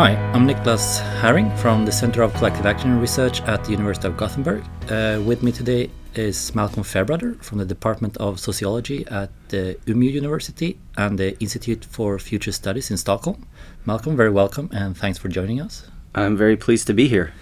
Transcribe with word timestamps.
Hi, 0.00 0.12
I'm 0.32 0.48
Niklas 0.48 1.00
Harring 1.20 1.54
from 1.58 1.84
the 1.84 1.92
Center 1.92 2.22
of 2.22 2.32
Collective 2.32 2.64
Action 2.64 2.98
Research 2.98 3.42
at 3.42 3.62
the 3.64 3.72
University 3.72 4.08
of 4.08 4.16
Gothenburg. 4.16 4.64
Uh, 4.88 5.20
with 5.26 5.42
me 5.42 5.52
today 5.52 5.90
is 6.14 6.54
Malcolm 6.54 6.82
Fairbrother 6.84 7.34
from 7.42 7.58
the 7.58 7.66
Department 7.66 8.16
of 8.16 8.40
Sociology 8.40 9.06
at 9.08 9.28
the 9.50 9.76
Umeå 9.84 10.10
University 10.10 10.78
and 10.96 11.18
the 11.18 11.38
Institute 11.38 11.84
for 11.84 12.18
Future 12.18 12.50
Studies 12.50 12.90
in 12.90 12.96
Stockholm. 12.96 13.46
Malcolm, 13.84 14.16
very 14.16 14.30
welcome 14.30 14.70
and 14.72 14.96
thanks 14.96 15.18
for 15.18 15.28
joining 15.28 15.60
us. 15.60 15.86
I'm 16.14 16.34
very 16.34 16.56
pleased 16.56 16.86
to 16.86 16.94
be 16.94 17.06
here. 17.06 17.34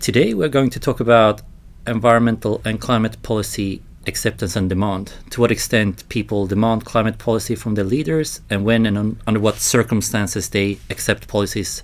Today 0.00 0.34
we're 0.34 0.48
going 0.48 0.70
to 0.70 0.80
talk 0.80 0.98
about 0.98 1.42
environmental 1.86 2.60
and 2.64 2.80
climate 2.80 3.22
policy 3.22 3.80
acceptance 4.06 4.56
and 4.56 4.68
demand. 4.68 5.12
To 5.30 5.40
what 5.40 5.50
extent 5.50 6.08
people 6.08 6.46
demand 6.46 6.84
climate 6.84 7.18
policy 7.18 7.54
from 7.54 7.74
their 7.74 7.84
leaders, 7.84 8.40
and 8.48 8.64
when 8.64 8.86
and 8.86 8.96
un 8.98 9.20
under 9.26 9.40
what 9.40 9.56
circumstances 9.56 10.48
they 10.50 10.78
accept 10.90 11.28
policies 11.28 11.82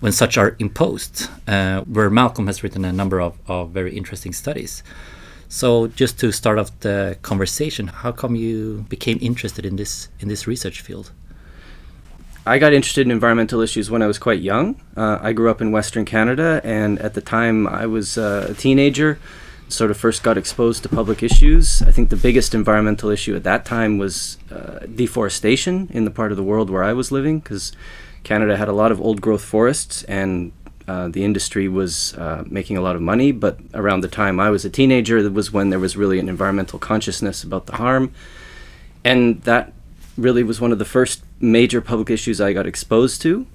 when 0.00 0.12
such 0.12 0.38
are 0.38 0.56
imposed. 0.58 1.28
Uh, 1.48 1.80
where 1.82 2.10
Malcolm 2.10 2.46
has 2.46 2.62
written 2.62 2.84
a 2.84 2.92
number 2.92 3.20
of, 3.20 3.38
of 3.46 3.70
very 3.70 3.96
interesting 3.96 4.32
studies. 4.32 4.82
So, 5.48 5.86
just 5.88 6.18
to 6.20 6.32
start 6.32 6.58
off 6.58 6.70
the 6.80 7.16
conversation, 7.22 7.86
how 7.88 8.12
come 8.12 8.34
you 8.34 8.86
became 8.88 9.18
interested 9.20 9.64
in 9.64 9.76
this 9.76 10.08
in 10.20 10.28
this 10.28 10.46
research 10.46 10.80
field? 10.80 11.12
I 12.46 12.58
got 12.58 12.74
interested 12.74 13.06
in 13.06 13.10
environmental 13.10 13.60
issues 13.62 13.90
when 13.90 14.02
I 14.02 14.06
was 14.06 14.18
quite 14.18 14.40
young. 14.40 14.78
Uh, 14.96 15.18
I 15.22 15.32
grew 15.32 15.48
up 15.50 15.62
in 15.62 15.72
Western 15.72 16.04
Canada, 16.04 16.60
and 16.62 16.98
at 16.98 17.14
the 17.14 17.22
time 17.22 17.66
I 17.66 17.86
was 17.86 18.18
uh, 18.18 18.48
a 18.50 18.54
teenager 18.54 19.18
sort 19.68 19.90
of 19.90 19.96
first 19.96 20.22
got 20.22 20.38
exposed 20.38 20.82
to 20.82 20.88
public 20.88 21.22
issues. 21.22 21.82
I 21.82 21.90
think 21.90 22.10
the 22.10 22.16
biggest 22.16 22.54
environmental 22.54 23.10
issue 23.10 23.34
at 23.34 23.44
that 23.44 23.64
time 23.64 23.98
was 23.98 24.38
uh, 24.50 24.80
deforestation 24.94 25.88
in 25.90 26.04
the 26.04 26.10
part 26.10 26.30
of 26.30 26.36
the 26.36 26.42
world 26.42 26.70
where 26.70 26.84
I 26.84 26.92
was 26.92 27.10
living, 27.10 27.40
because 27.40 27.72
Canada 28.22 28.56
had 28.56 28.68
a 28.68 28.72
lot 28.72 28.92
of 28.92 29.00
old 29.00 29.20
growth 29.20 29.44
forests 29.44 30.04
and 30.04 30.52
uh, 30.86 31.08
the 31.08 31.24
industry 31.24 31.66
was 31.66 32.14
uh, 32.14 32.44
making 32.46 32.76
a 32.76 32.80
lot 32.80 32.94
of 32.94 33.02
money. 33.02 33.32
But 33.32 33.58
around 33.72 34.02
the 34.02 34.08
time 34.08 34.38
I 34.38 34.50
was 34.50 34.64
a 34.64 34.70
teenager, 34.70 35.22
that 35.22 35.32
was 35.32 35.50
when 35.52 35.70
there 35.70 35.78
was 35.78 35.96
really 35.96 36.18
an 36.18 36.28
environmental 36.28 36.78
consciousness 36.78 37.42
about 37.42 37.66
the 37.66 37.76
harm. 37.76 38.12
And 39.02 39.42
that 39.42 39.72
really 40.16 40.42
was 40.42 40.60
one 40.60 40.72
of 40.72 40.78
the 40.78 40.84
first 40.84 41.22
major 41.40 41.80
public 41.80 42.10
issues 42.10 42.40
I 42.40 42.52
got 42.52 42.66
exposed 42.66 43.22
to. 43.22 43.46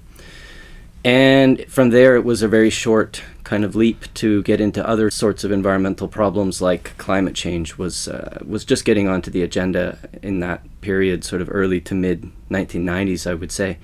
And 1.04 1.64
from 1.66 1.90
there, 1.90 2.14
it 2.16 2.24
was 2.24 2.42
a 2.42 2.48
very 2.48 2.70
short 2.70 3.22
kind 3.42 3.64
of 3.64 3.74
leap 3.74 4.12
to 4.14 4.42
get 4.42 4.60
into 4.60 4.86
other 4.86 5.10
sorts 5.10 5.44
of 5.44 5.50
environmental 5.50 6.06
problems 6.06 6.60
like 6.60 6.96
climate 6.98 7.34
change 7.34 7.78
was 7.78 8.06
uh, 8.06 8.38
was 8.46 8.64
just 8.64 8.84
getting 8.84 9.08
onto 9.08 9.30
the 9.30 9.42
agenda 9.42 9.98
in 10.22 10.40
that 10.40 10.62
period, 10.82 11.24
sort 11.24 11.40
of 11.40 11.48
early 11.50 11.80
to 11.80 11.94
mid 11.94 12.30
1990s, 12.50 13.28
I 13.28 13.34
would 13.34 13.50
say. 13.50 13.78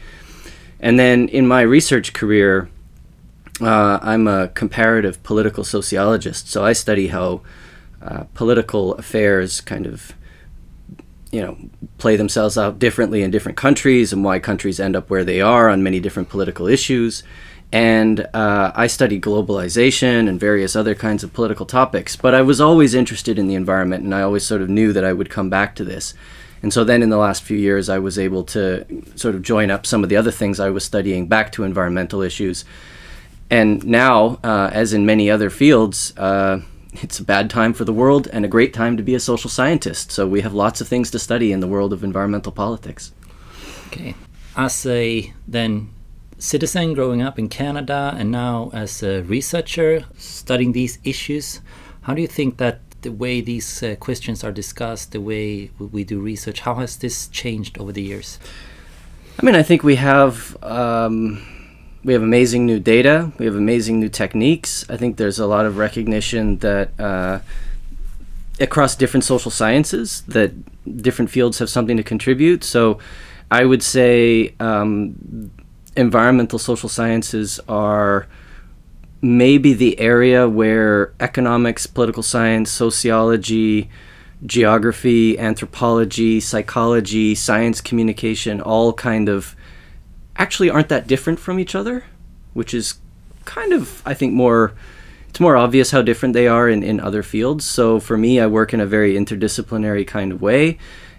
And 0.78 0.98
then 0.98 1.28
in 1.28 1.48
my 1.48 1.62
research 1.62 2.12
career, 2.12 2.68
uh, 3.62 3.98
I'm 4.02 4.28
a 4.28 4.48
comparative 4.48 5.22
political 5.22 5.64
sociologist, 5.64 6.50
so 6.50 6.64
I 6.64 6.74
study 6.74 7.08
how 7.08 7.40
uh, 8.02 8.24
political 8.34 8.94
affairs 8.94 9.62
kind 9.62 9.86
of 9.86 10.12
you 11.36 11.42
know 11.42 11.56
play 11.98 12.16
themselves 12.16 12.56
out 12.56 12.78
differently 12.78 13.22
in 13.22 13.30
different 13.30 13.58
countries 13.58 14.12
and 14.12 14.24
why 14.24 14.38
countries 14.38 14.80
end 14.80 14.96
up 14.96 15.10
where 15.10 15.24
they 15.24 15.40
are 15.40 15.68
on 15.68 15.82
many 15.82 16.00
different 16.00 16.30
political 16.30 16.66
issues 16.66 17.22
and 17.72 18.20
uh, 18.32 18.72
I 18.74 18.86
studied 18.86 19.22
globalization 19.22 20.28
and 20.28 20.38
various 20.40 20.76
other 20.76 20.94
kinds 20.94 21.24
of 21.24 21.32
political 21.32 21.66
topics. 21.66 22.14
But 22.14 22.32
I 22.34 22.42
was 22.42 22.60
always 22.60 22.94
interested 22.94 23.38
in 23.40 23.48
the 23.48 23.56
environment, 23.56 24.04
and 24.04 24.14
I 24.14 24.22
always 24.22 24.46
sort 24.46 24.62
of 24.62 24.70
knew 24.70 24.92
that 24.92 25.04
I 25.04 25.12
would 25.12 25.30
come 25.30 25.50
back 25.50 25.74
to 25.76 25.84
this. 25.84 26.14
And 26.62 26.72
so 26.72 26.84
then 26.84 27.02
in 27.02 27.10
the 27.10 27.16
last 27.16 27.42
few 27.42 27.58
years, 27.58 27.88
I 27.88 27.98
was 27.98 28.18
able 28.18 28.44
to 28.44 28.86
sort 29.16 29.34
of 29.34 29.42
join 29.42 29.70
up 29.70 29.84
some 29.84 30.04
of 30.04 30.08
the 30.08 30.16
other 30.16 30.30
things 30.30 30.60
I 30.60 30.70
was 30.70 30.84
studying 30.84 31.26
back 31.26 31.52
to 31.52 31.64
environmental 31.64 32.22
issues. 32.22 32.64
And 33.50 33.84
now, 33.84 34.38
uh, 34.42 34.70
as 34.72 34.92
in 34.92 35.04
many 35.04 35.28
other 35.28 35.50
fields, 35.50 36.16
uh, 36.16 36.60
it's 37.02 37.18
a 37.18 37.24
bad 37.24 37.50
time 37.50 37.72
for 37.72 37.84
the 37.84 37.92
world 37.92 38.28
and 38.32 38.44
a 38.44 38.48
great 38.48 38.72
time 38.72 38.96
to 38.96 39.02
be 39.02 39.14
a 39.14 39.20
social 39.20 39.50
scientist. 39.50 40.10
So 40.10 40.26
we 40.26 40.40
have 40.40 40.54
lots 40.54 40.80
of 40.80 40.88
things 40.88 41.10
to 41.10 41.18
study 41.18 41.52
in 41.52 41.60
the 41.60 41.66
world 41.66 41.92
of 41.92 42.02
environmental 42.04 42.52
politics. 42.52 43.12
Okay. 43.88 44.14
As 44.56 44.86
a 44.86 45.32
then 45.46 45.90
citizen 46.38 46.94
growing 46.94 47.22
up 47.22 47.38
in 47.38 47.48
Canada 47.48 48.14
and 48.18 48.30
now 48.30 48.70
as 48.72 49.02
a 49.02 49.22
researcher 49.22 50.04
studying 50.16 50.72
these 50.72 50.98
issues, 51.04 51.60
how 52.02 52.14
do 52.14 52.22
you 52.22 52.28
think 52.28 52.58
that 52.58 52.80
the 53.02 53.12
way 53.12 53.40
these 53.40 53.82
uh, 53.82 53.94
questions 53.96 54.42
are 54.42 54.52
discussed, 54.52 55.12
the 55.12 55.20
way 55.20 55.70
we 55.78 56.04
do 56.04 56.18
research, 56.18 56.60
how 56.60 56.74
has 56.74 56.96
this 56.96 57.28
changed 57.28 57.78
over 57.78 57.92
the 57.92 58.02
years? 58.02 58.38
I 59.38 59.44
mean, 59.44 59.54
I 59.54 59.62
think 59.62 59.82
we 59.82 59.96
have 59.96 60.56
um, 60.62 61.46
we 62.06 62.12
have 62.12 62.22
amazing 62.22 62.64
new 62.64 62.78
data, 62.78 63.32
we 63.36 63.46
have 63.46 63.56
amazing 63.56 63.98
new 63.98 64.08
techniques. 64.08 64.88
I 64.88 64.96
think 64.96 65.16
there's 65.16 65.40
a 65.40 65.46
lot 65.46 65.66
of 65.66 65.76
recognition 65.76 66.58
that 66.58 66.98
uh, 67.00 67.40
across 68.60 68.94
different 68.94 69.24
social 69.24 69.50
sciences 69.50 70.22
that 70.28 70.52
different 71.02 71.32
fields 71.32 71.58
have 71.58 71.68
something 71.68 71.96
to 71.96 72.04
contribute. 72.04 72.62
So, 72.62 73.00
I 73.50 73.64
would 73.64 73.82
say 73.82 74.54
um, 74.60 75.50
environmental 75.96 76.60
social 76.60 76.88
sciences 76.88 77.58
are 77.68 78.28
maybe 79.20 79.72
the 79.72 79.98
area 79.98 80.48
where 80.48 81.12
economics, 81.18 81.88
political 81.88 82.22
science, 82.22 82.70
sociology, 82.70 83.90
geography, 84.44 85.36
anthropology, 85.40 86.38
psychology, 86.38 87.34
science 87.34 87.80
communication 87.80 88.60
all 88.60 88.92
kind 88.92 89.28
of 89.28 89.56
actually 90.38 90.70
aren't 90.70 90.88
that 90.88 91.06
different 91.06 91.38
from 91.38 91.58
each 91.58 91.74
other, 91.74 92.04
which 92.54 92.74
is 92.74 92.94
kind 93.44 93.72
of, 93.72 94.02
I 94.06 94.14
think, 94.14 94.32
more. 94.32 94.72
It's 95.28 95.40
more 95.40 95.56
obvious 95.56 95.90
how 95.90 96.00
different 96.00 96.32
they 96.32 96.48
are 96.48 96.66
in, 96.66 96.82
in 96.82 96.98
other 96.98 97.22
fields. 97.22 97.66
So 97.66 98.00
for 98.00 98.16
me, 98.16 98.40
I 98.40 98.46
work 98.46 98.72
in 98.72 98.80
a 98.80 98.86
very 98.86 99.14
interdisciplinary 99.14 100.06
kind 100.06 100.32
of 100.32 100.40
way. 100.40 100.78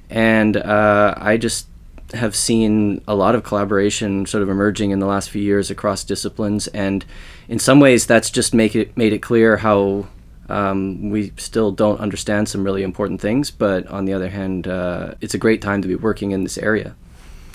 And 0.09 0.57
uh, 0.57 1.13
I 1.17 1.38
just 1.38 1.67
have 2.13 2.35
seen 2.35 3.01
a 3.07 3.16
lot 3.16 3.35
of 3.35 3.44
collaboration 3.44 4.25
sort 4.25 4.41
of 4.41 4.50
emerging 4.50 4.91
in 4.91 5.00
the 5.00 5.06
last 5.06 5.29
few 5.29 5.41
years 5.41 5.69
across 5.69 6.03
disciplines, 6.03 6.67
and 6.67 7.06
in 7.47 7.59
some 7.59 7.79
ways, 7.79 8.06
that's 8.06 8.29
just 8.29 8.53
make 8.53 8.75
it 8.75 8.95
made 8.97 9.13
it 9.13 9.19
clear 9.19 9.57
how 9.57 10.07
um, 10.50 11.09
we 11.09 11.33
still 11.38 11.72
don't 11.72 12.00
understand 12.00 12.47
some 12.47 12.63
really 12.63 12.83
important 12.83 13.19
things. 13.19 13.51
But 13.51 13.88
on 13.88 14.06
the 14.06 14.13
other 14.13 14.29
hand, 14.29 14.67
uh, 14.67 15.16
it's 15.22 15.33
a 15.33 15.38
great 15.38 15.61
time 15.61 15.81
to 15.81 15.88
be 15.88 15.95
working 15.95 16.31
in 16.31 16.44
this 16.44 16.57
area. 16.57 16.95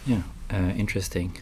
Yeah, 0.06 0.22
uh, 0.50 0.72
interesting. 0.76 1.38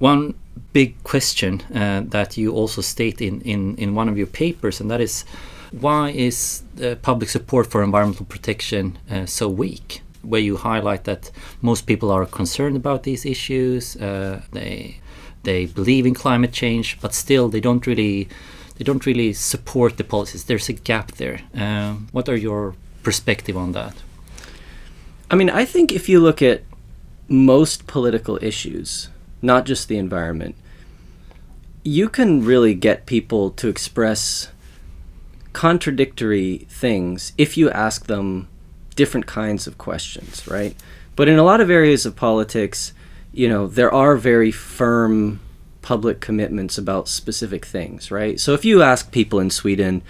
One 0.00 0.34
big 0.72 1.02
question 1.04 1.60
uh, 1.72 2.02
that 2.06 2.36
you 2.36 2.52
also 2.52 2.80
state 2.82 3.20
in, 3.20 3.40
in, 3.42 3.76
in 3.76 3.94
one 3.94 4.08
of 4.08 4.18
your 4.18 4.26
papers, 4.26 4.80
and 4.80 4.90
that 4.90 5.00
is 5.00 5.24
why 5.70 6.10
is 6.10 6.62
public 7.02 7.30
support 7.30 7.70
for 7.70 7.84
environmental 7.84 8.26
protection 8.26 8.98
uh, 9.08 9.26
so 9.26 9.48
weak? 9.48 10.02
where 10.22 10.40
you 10.40 10.56
highlight 10.56 11.04
that 11.04 11.30
most 11.62 11.86
people 11.86 12.10
are 12.10 12.26
concerned 12.26 12.76
about 12.76 13.02
these 13.02 13.24
issues. 13.24 13.96
Uh, 13.96 14.42
they 14.52 14.98
they 15.42 15.66
believe 15.66 16.06
in 16.06 16.14
climate 16.14 16.52
change, 16.52 16.98
but 17.00 17.14
still 17.14 17.48
they 17.48 17.60
don't 17.60 17.86
really 17.86 18.28
they 18.76 18.84
don't 18.84 19.06
really 19.06 19.32
support 19.32 19.96
the 19.96 20.04
policies. 20.04 20.44
There's 20.44 20.68
a 20.68 20.74
gap 20.74 21.12
there. 21.12 21.40
Uh, 21.56 21.94
what 22.12 22.28
are 22.28 22.36
your 22.36 22.74
perspective 23.02 23.56
on 23.56 23.72
that? 23.72 23.94
I 25.30 25.36
mean, 25.36 25.50
I 25.50 25.64
think 25.64 25.92
if 25.92 26.08
you 26.08 26.20
look 26.20 26.42
at 26.42 26.62
most 27.28 27.86
political 27.86 28.38
issues, 28.42 29.08
not 29.42 29.66
just 29.66 29.88
the 29.88 29.98
environment, 29.98 30.54
you 31.82 32.08
can 32.08 32.44
really 32.44 32.74
get 32.74 33.06
people 33.06 33.50
to 33.50 33.68
express 33.68 34.48
contradictory 35.52 36.66
things 36.68 37.32
if 37.38 37.56
you 37.56 37.70
ask 37.70 38.06
them 38.06 38.48
different 38.94 39.26
kinds 39.26 39.66
of 39.66 39.78
questions, 39.78 40.46
right? 40.46 40.76
But 41.16 41.28
in 41.28 41.38
a 41.38 41.42
lot 41.42 41.60
of 41.60 41.70
areas 41.70 42.06
of 42.06 42.16
politics, 42.16 42.92
you 43.32 43.48
know, 43.48 43.66
there 43.66 43.92
are 43.92 44.16
very 44.16 44.50
firm 44.50 45.40
public 45.82 46.20
commitments 46.20 46.76
about 46.76 47.08
specific 47.08 47.64
things, 47.64 48.10
right? 48.10 48.38
So 48.38 48.52
if 48.54 48.64
you 48.64 48.82
ask 48.82 49.10
people 49.10 49.40
in 49.40 49.50
Sweden, 49.50 50.02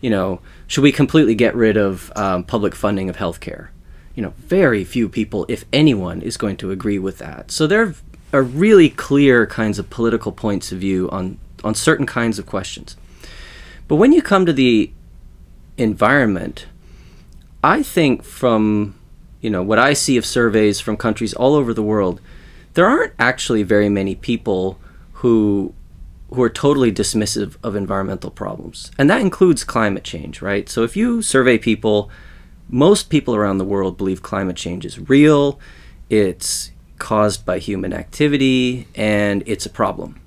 you 0.00 0.10
know, 0.10 0.40
should 0.66 0.82
we 0.82 0.92
completely 0.92 1.34
get 1.34 1.54
rid 1.54 1.76
of 1.76 2.12
um, 2.16 2.44
public 2.44 2.74
funding 2.74 3.08
of 3.08 3.16
healthcare? 3.16 3.68
You 4.14 4.22
know, 4.22 4.34
very 4.36 4.84
few 4.84 5.08
people, 5.08 5.46
if 5.48 5.64
anyone, 5.72 6.22
is 6.22 6.36
going 6.36 6.56
to 6.58 6.70
agree 6.70 6.98
with 6.98 7.18
that. 7.18 7.50
So 7.50 7.66
there 7.66 7.94
are 8.34 8.42
really 8.42 8.90
clear 8.90 9.46
kinds 9.46 9.78
of 9.78 9.88
political 9.88 10.32
points 10.32 10.72
of 10.72 10.78
view 10.78 11.08
on 11.10 11.38
on 11.62 11.74
certain 11.74 12.04
kinds 12.04 12.38
of 12.38 12.44
questions. 12.44 12.96
But 13.88 13.96
when 13.96 14.12
you 14.12 14.20
come 14.20 14.44
to 14.44 14.52
the 14.52 14.90
environment, 15.78 16.66
I 17.62 17.82
think 17.82 18.24
from 18.24 18.96
you 19.40 19.50
know 19.50 19.62
what 19.62 19.78
I 19.78 19.92
see 19.92 20.16
of 20.16 20.26
surveys 20.26 20.80
from 20.80 20.96
countries 20.96 21.32
all 21.32 21.54
over 21.54 21.72
the 21.72 21.82
world, 21.82 22.20
there 22.74 22.86
aren't 22.86 23.12
actually 23.18 23.62
very 23.62 23.88
many 23.88 24.16
people 24.16 24.78
who 25.22 25.72
who 26.34 26.42
are 26.42 26.50
totally 26.50 26.90
dismissive 26.90 27.54
of 27.62 27.76
environmental 27.76 28.30
problems. 28.30 28.90
And 28.98 29.08
that 29.08 29.20
includes 29.20 29.62
climate 29.62 30.02
change, 30.02 30.42
right? 30.42 30.68
So 30.68 30.82
if 30.82 30.96
you 30.96 31.22
survey 31.22 31.58
people, 31.58 32.10
most 32.68 33.10
people 33.10 33.36
around 33.36 33.58
the 33.58 33.64
world 33.64 33.96
believe 33.96 34.22
climate 34.22 34.56
change 34.56 34.84
is 34.84 34.98
real, 34.98 35.60
it's 36.10 36.72
caused 36.98 37.44
by 37.44 37.58
human 37.58 37.92
activity, 37.92 38.86
and 38.94 39.42
it's 39.46 39.66
a 39.66 39.70
problem. 39.70 40.20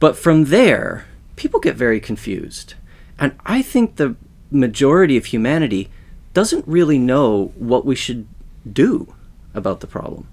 But 0.00 0.16
from 0.16 0.46
there, 0.46 1.06
people 1.36 1.60
get 1.60 1.76
very 1.76 2.00
confused. 2.00 2.74
And 3.18 3.34
I 3.44 3.62
think 3.62 3.96
the 3.96 4.16
majority 4.50 5.16
of 5.16 5.26
humanity 5.26 5.90
doesn't 6.34 6.66
really 6.68 6.98
know 6.98 7.52
what 7.56 7.84
we 7.84 7.94
should 7.94 8.26
do 8.70 9.14
about 9.54 9.80
the 9.80 9.86
problem. 9.86 10.28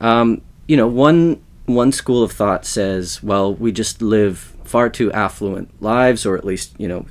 Um, 0.00 0.42
you 0.66 0.76
know, 0.76 0.86
one 0.86 1.42
one 1.66 1.92
school 1.92 2.22
of 2.22 2.30
thought 2.32 2.66
says, 2.66 3.22
well, 3.22 3.54
we 3.54 3.72
just 3.72 4.02
live 4.02 4.54
far 4.64 4.90
too 4.90 5.10
affluent 5.12 5.82
lives, 5.82 6.26
or 6.26 6.36
at 6.36 6.44
least 6.44 6.74
you 6.78 6.86
know, 6.86 7.06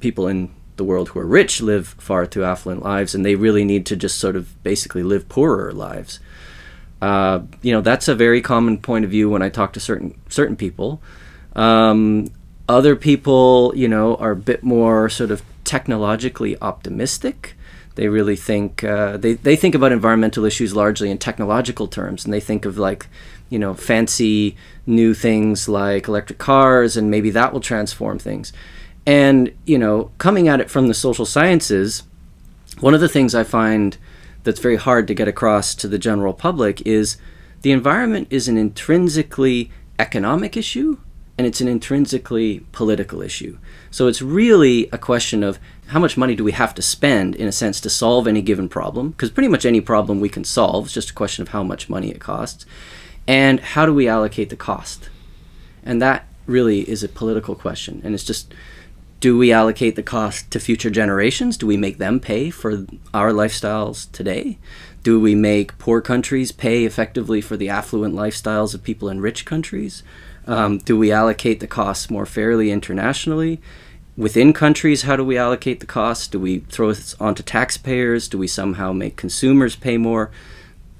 people 0.00 0.26
in 0.26 0.50
the 0.76 0.84
world 0.84 1.10
who 1.10 1.20
are 1.20 1.26
rich 1.26 1.60
live 1.60 1.88
far 1.98 2.24
too 2.24 2.44
affluent 2.44 2.82
lives, 2.82 3.14
and 3.14 3.24
they 3.24 3.34
really 3.34 3.64
need 3.64 3.84
to 3.86 3.96
just 3.96 4.18
sort 4.18 4.36
of 4.36 4.60
basically 4.62 5.02
live 5.02 5.28
poorer 5.28 5.72
lives. 5.72 6.20
Uh, 7.00 7.40
you 7.62 7.72
know, 7.72 7.80
that's 7.80 8.08
a 8.08 8.14
very 8.14 8.40
common 8.40 8.78
point 8.78 9.04
of 9.04 9.10
view 9.10 9.30
when 9.30 9.42
I 9.42 9.48
talk 9.48 9.72
to 9.74 9.80
certain 9.80 10.18
certain 10.28 10.56
people. 10.56 11.00
Um, 11.54 12.28
other 12.68 12.96
people, 12.96 13.72
you 13.74 13.88
know, 13.88 14.16
are 14.16 14.32
a 14.32 14.36
bit 14.36 14.62
more 14.62 15.08
sort 15.08 15.30
of 15.30 15.42
technologically 15.64 16.60
optimistic. 16.60 17.54
They 17.94 18.08
really 18.08 18.36
think 18.36 18.84
uh, 18.84 19.16
they 19.16 19.34
they 19.34 19.56
think 19.56 19.74
about 19.74 19.92
environmental 19.92 20.44
issues 20.44 20.74
largely 20.74 21.10
in 21.10 21.18
technological 21.18 21.88
terms, 21.88 22.24
and 22.24 22.32
they 22.32 22.40
think 22.40 22.64
of 22.64 22.78
like, 22.78 23.06
you 23.48 23.58
know, 23.58 23.74
fancy 23.74 24.56
new 24.86 25.14
things 25.14 25.68
like 25.68 26.08
electric 26.08 26.38
cars, 26.38 26.96
and 26.96 27.10
maybe 27.10 27.30
that 27.30 27.52
will 27.52 27.60
transform 27.60 28.18
things. 28.18 28.52
And 29.06 29.52
you 29.64 29.78
know, 29.78 30.10
coming 30.18 30.48
at 30.48 30.60
it 30.60 30.70
from 30.70 30.88
the 30.88 30.94
social 30.94 31.26
sciences, 31.26 32.02
one 32.80 32.94
of 32.94 33.00
the 33.00 33.08
things 33.08 33.34
I 33.34 33.44
find 33.44 33.96
that's 34.48 34.60
very 34.60 34.76
hard 34.76 35.06
to 35.06 35.12
get 35.12 35.28
across 35.28 35.74
to 35.74 35.86
the 35.86 35.98
general 35.98 36.32
public 36.32 36.80
is 36.86 37.18
the 37.60 37.70
environment 37.70 38.26
is 38.30 38.48
an 38.48 38.56
intrinsically 38.56 39.70
economic 39.98 40.56
issue 40.56 40.96
and 41.36 41.46
it's 41.46 41.60
an 41.60 41.68
intrinsically 41.68 42.60
political 42.72 43.20
issue. 43.20 43.58
So 43.90 44.06
it's 44.06 44.22
really 44.22 44.88
a 44.90 44.96
question 44.96 45.42
of 45.42 45.58
how 45.88 46.00
much 46.00 46.16
money 46.16 46.34
do 46.34 46.44
we 46.44 46.52
have 46.52 46.74
to 46.76 46.82
spend, 46.82 47.36
in 47.36 47.46
a 47.46 47.52
sense, 47.52 47.78
to 47.82 47.90
solve 47.90 48.26
any 48.26 48.40
given 48.40 48.70
problem? 48.70 49.10
Because 49.10 49.30
pretty 49.30 49.48
much 49.48 49.66
any 49.66 49.82
problem 49.82 50.18
we 50.18 50.30
can 50.30 50.44
solve, 50.44 50.86
it's 50.86 50.94
just 50.94 51.10
a 51.10 51.14
question 51.14 51.42
of 51.42 51.48
how 51.48 51.62
much 51.62 51.90
money 51.90 52.10
it 52.10 52.18
costs. 52.18 52.64
And 53.26 53.60
how 53.60 53.84
do 53.84 53.92
we 53.92 54.08
allocate 54.08 54.48
the 54.48 54.56
cost? 54.56 55.10
And 55.82 56.00
that 56.00 56.26
really 56.46 56.88
is 56.88 57.04
a 57.04 57.08
political 57.08 57.54
question. 57.54 58.00
And 58.02 58.14
it's 58.14 58.24
just 58.24 58.54
do 59.20 59.36
we 59.36 59.52
allocate 59.52 59.96
the 59.96 60.02
cost 60.02 60.50
to 60.52 60.60
future 60.60 60.90
generations? 60.90 61.56
Do 61.56 61.66
we 61.66 61.76
make 61.76 61.98
them 61.98 62.20
pay 62.20 62.50
for 62.50 62.86
our 63.12 63.32
lifestyles 63.32 64.10
today? 64.12 64.58
Do 65.02 65.18
we 65.18 65.34
make 65.34 65.76
poor 65.78 66.00
countries 66.00 66.52
pay 66.52 66.84
effectively 66.84 67.40
for 67.40 67.56
the 67.56 67.68
affluent 67.68 68.14
lifestyles 68.14 68.74
of 68.74 68.84
people 68.84 69.08
in 69.08 69.20
rich 69.20 69.44
countries? 69.44 70.02
Um, 70.46 70.78
do 70.78 70.96
we 70.96 71.10
allocate 71.10 71.60
the 71.60 71.66
costs 71.66 72.10
more 72.10 72.26
fairly 72.26 72.70
internationally? 72.70 73.60
Within 74.16 74.52
countries, 74.52 75.02
how 75.02 75.16
do 75.16 75.24
we 75.24 75.36
allocate 75.36 75.80
the 75.80 75.86
costs? 75.86 76.26
Do 76.28 76.38
we 76.38 76.60
throw 76.60 76.90
it 76.90 77.14
onto 77.20 77.42
taxpayers? 77.42 78.28
Do 78.28 78.38
we 78.38 78.48
somehow 78.48 78.92
make 78.92 79.16
consumers 79.16 79.76
pay 79.76 79.96
more? 79.96 80.30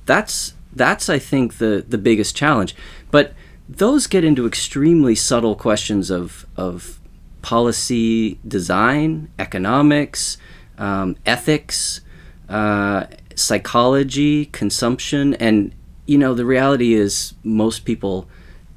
That's 0.06 0.54
that's 0.72 1.08
I 1.08 1.18
think 1.18 1.58
the 1.58 1.84
the 1.86 1.98
biggest 1.98 2.36
challenge. 2.36 2.76
But 3.10 3.32
those 3.68 4.06
get 4.06 4.24
into 4.24 4.46
extremely 4.46 5.14
subtle 5.14 5.56
questions 5.56 6.10
of 6.10 6.46
of 6.56 6.98
policy 7.42 8.38
design, 8.46 9.30
economics, 9.38 10.38
um, 10.78 11.16
ethics, 11.26 12.00
uh, 12.48 13.06
psychology, 13.34 14.46
consumption, 14.46 15.34
and 15.34 15.72
you 16.06 16.18
know 16.18 16.34
the 16.34 16.44
reality 16.44 16.94
is 16.94 17.34
most 17.44 17.84
people 17.84 18.28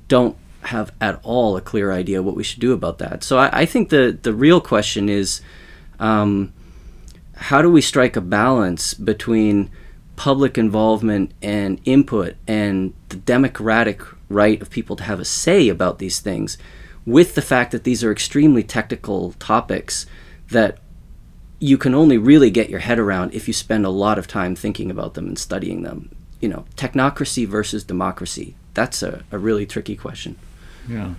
don't 0.07 0.35
have 0.63 0.91
at 1.01 1.19
all 1.23 1.57
a 1.57 1.61
clear 1.61 1.91
idea 1.91 2.21
what 2.21 2.35
we 2.35 2.43
should 2.43 2.59
do 2.59 2.73
about 2.73 2.99
that. 2.99 3.23
So 3.23 3.37
I, 3.37 3.61
I 3.61 3.65
think 3.65 3.89
the 3.89 4.17
the 4.21 4.33
real 4.33 4.61
question 4.61 5.09
is, 5.09 5.41
um, 5.99 6.53
how 7.35 7.61
do 7.61 7.71
we 7.71 7.81
strike 7.81 8.15
a 8.15 8.21
balance 8.21 8.93
between 8.93 9.69
public 10.15 10.57
involvement 10.57 11.31
and 11.41 11.81
input 11.85 12.35
and 12.47 12.93
the 13.09 13.15
democratic 13.15 14.01
right 14.29 14.61
of 14.61 14.69
people 14.69 14.95
to 14.95 15.03
have 15.03 15.19
a 15.19 15.25
say 15.25 15.67
about 15.67 15.97
these 15.97 16.19
things, 16.19 16.57
with 17.05 17.35
the 17.35 17.41
fact 17.41 17.71
that 17.71 17.83
these 17.83 18.03
are 18.03 18.11
extremely 18.11 18.63
technical 18.63 19.33
topics 19.33 20.05
that 20.49 20.79
you 21.59 21.77
can 21.77 21.93
only 21.93 22.17
really 22.17 22.49
get 22.49 22.69
your 22.69 22.79
head 22.79 22.99
around 22.99 23.33
if 23.33 23.47
you 23.47 23.53
spend 23.53 23.85
a 23.85 23.89
lot 23.89 24.17
of 24.17 24.27
time 24.27 24.55
thinking 24.55 24.89
about 24.89 25.13
them 25.13 25.27
and 25.27 25.37
studying 25.37 25.83
them. 25.83 26.09
You 26.39 26.49
know, 26.49 26.65
technocracy 26.75 27.47
versus 27.47 27.83
democracy. 27.83 28.55
That's 28.73 29.03
a, 29.03 29.23
a 29.31 29.37
really 29.37 29.65
tricky 29.65 29.95
question. 29.95 30.37
Yeah, 30.87 31.13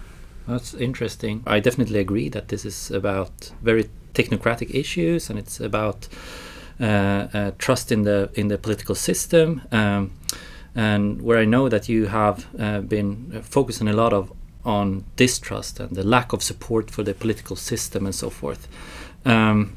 that's 0.48 0.74
interesting. 0.74 1.44
I 1.46 1.60
definitely 1.60 2.00
agree 2.00 2.28
that 2.30 2.48
this 2.48 2.64
is 2.64 2.90
about 2.90 3.52
very 3.62 3.88
technocratic 4.14 4.74
issues, 4.74 5.30
and 5.30 5.38
it's 5.38 5.60
about 5.60 6.08
uh, 6.80 7.28
uh, 7.32 7.50
trust 7.58 7.92
in 7.92 8.02
the 8.02 8.30
in 8.34 8.48
the 8.48 8.58
political 8.58 8.96
system. 8.96 9.62
Um, 9.70 10.10
and 10.74 11.22
where 11.22 11.38
I 11.38 11.44
know 11.44 11.68
that 11.68 11.88
you 11.88 12.06
have 12.06 12.46
uh, 12.58 12.80
been 12.80 13.42
focusing 13.42 13.88
a 13.88 13.92
lot 13.92 14.12
of 14.12 14.32
on 14.64 15.04
distrust 15.16 15.80
and 15.80 15.96
the 15.96 16.04
lack 16.04 16.32
of 16.32 16.42
support 16.42 16.90
for 16.90 17.02
the 17.02 17.14
political 17.14 17.56
system 17.56 18.06
and 18.06 18.14
so 18.14 18.30
forth. 18.30 18.68
Um, 19.24 19.76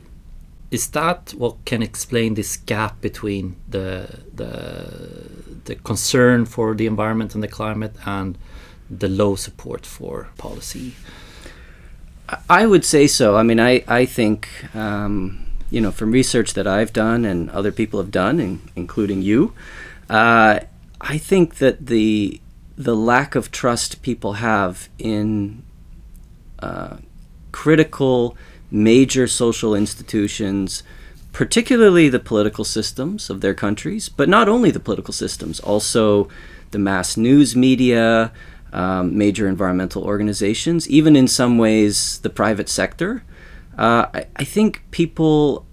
is 0.72 0.88
that 0.90 1.34
what 1.38 1.64
can 1.66 1.82
explain 1.82 2.34
this 2.34 2.58
gap 2.58 3.00
between 3.02 3.56
the 3.70 4.20
the 4.34 5.30
the 5.66 5.76
concern 5.76 6.46
for 6.46 6.76
the 6.76 6.86
environment 6.86 7.34
and 7.36 7.44
the 7.44 7.48
climate 7.48 7.96
and 8.06 8.38
the 8.90 9.08
low 9.08 9.36
support 9.36 9.86
for 9.86 10.28
policy? 10.38 10.94
I 12.50 12.66
would 12.66 12.84
say 12.84 13.08
so. 13.08 13.36
I 13.36 13.44
mean, 13.44 13.60
I, 13.60 13.84
I 13.88 14.06
think, 14.06 14.50
um, 14.76 15.46
you 15.70 15.80
know, 15.80 15.92
from 15.92 16.12
research 16.12 16.54
that 16.54 16.66
I've 16.66 16.92
done 16.92 17.26
and 17.26 17.50
other 17.52 17.72
people 17.72 18.00
have 18.00 18.12
done, 18.12 18.40
in, 18.40 18.62
including 18.76 19.22
you, 19.22 19.54
uh, 20.10 20.60
I 21.02 21.18
think 21.18 21.56
that 21.56 21.86
the, 21.86 22.42
the 22.78 22.96
lack 22.96 23.36
of 23.36 23.52
trust 23.52 24.02
people 24.02 24.34
have 24.34 24.90
in 24.98 25.64
uh, 26.60 26.98
critical, 27.52 28.38
major 28.70 29.28
social 29.28 29.74
institutions, 29.74 30.84
particularly 31.32 32.10
the 32.10 32.20
political 32.20 32.66
systems 32.66 33.30
of 33.30 33.42
their 33.42 33.54
countries, 33.54 34.10
but 34.10 34.28
not 34.28 34.50
only 34.50 34.72
the 34.72 34.80
political 34.80 35.14
systems, 35.14 35.60
also 35.62 36.28
the 36.72 36.80
mass 36.80 37.16
news 37.16 37.56
media, 37.56 38.32
um, 38.74 39.18
major 39.18 39.48
environmental 39.48 40.04
organizations, 40.04 40.90
even 40.90 41.16
in 41.16 41.28
some 41.28 41.58
ways 41.58 42.20
the 42.20 42.30
private 42.30 42.68
sector. 42.68 43.24
Uh, 43.78 44.08
I, 44.14 44.26
I, 44.36 44.44
think 44.44 44.84
people 44.92 45.66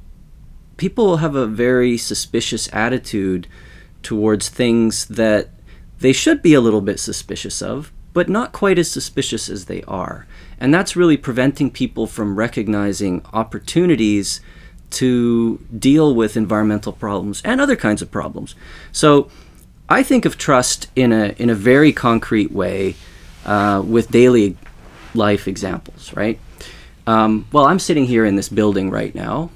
people 0.77 1.19
have 1.19 1.35
a 1.35 1.47
very 1.47 1.97
suspicious 1.97 2.69
attitude 2.73 3.47
towards 4.03 4.49
things 4.49 5.07
that 5.07 5.51
they 6.03 6.13
should 6.13 6.43
be 6.43 6.55
a 6.55 6.61
little 6.61 6.81
bit 6.81 7.01
suspicious 7.01 7.63
of, 7.63 7.93
but 8.13 8.29
not 8.29 8.53
quite 8.53 8.79
as 8.79 8.91
suspicious 8.91 9.49
as 9.49 9.65
they 9.67 9.83
are. 9.85 10.27
And 10.61 10.73
that's 10.73 10.97
really 10.97 11.17
preventing 11.17 11.71
people 11.71 12.07
from 12.07 12.37
recognizing 12.37 13.25
opportunities 13.33 14.41
to 14.91 15.59
deal 15.77 16.15
with 16.15 16.37
environmental 16.37 16.93
problems 16.93 17.41
and 17.45 17.61
other 17.61 17.77
kinds 17.77 18.03
of 18.03 18.11
problems. 18.11 18.55
So 18.93 19.31
I 19.89 20.03
think 20.03 20.25
of 20.25 20.37
trust 20.37 20.89
in 20.95 21.13
a 21.13 21.35
in 21.39 21.51
a 21.51 21.55
very 21.55 21.93
concrete 21.93 22.53
way 22.53 22.95
uh, 23.47 23.83
with 23.85 24.11
daily 24.11 24.57
life 25.15 25.49
examples, 25.49 26.13
right? 26.15 26.39
Um, 27.07 27.47
well, 27.53 27.65
I'm 27.65 27.79
sitting 27.79 28.05
here 28.05 28.25
in 28.25 28.37
this 28.37 28.49
building 28.49 28.91
right 28.91 29.15
now. 29.15 29.51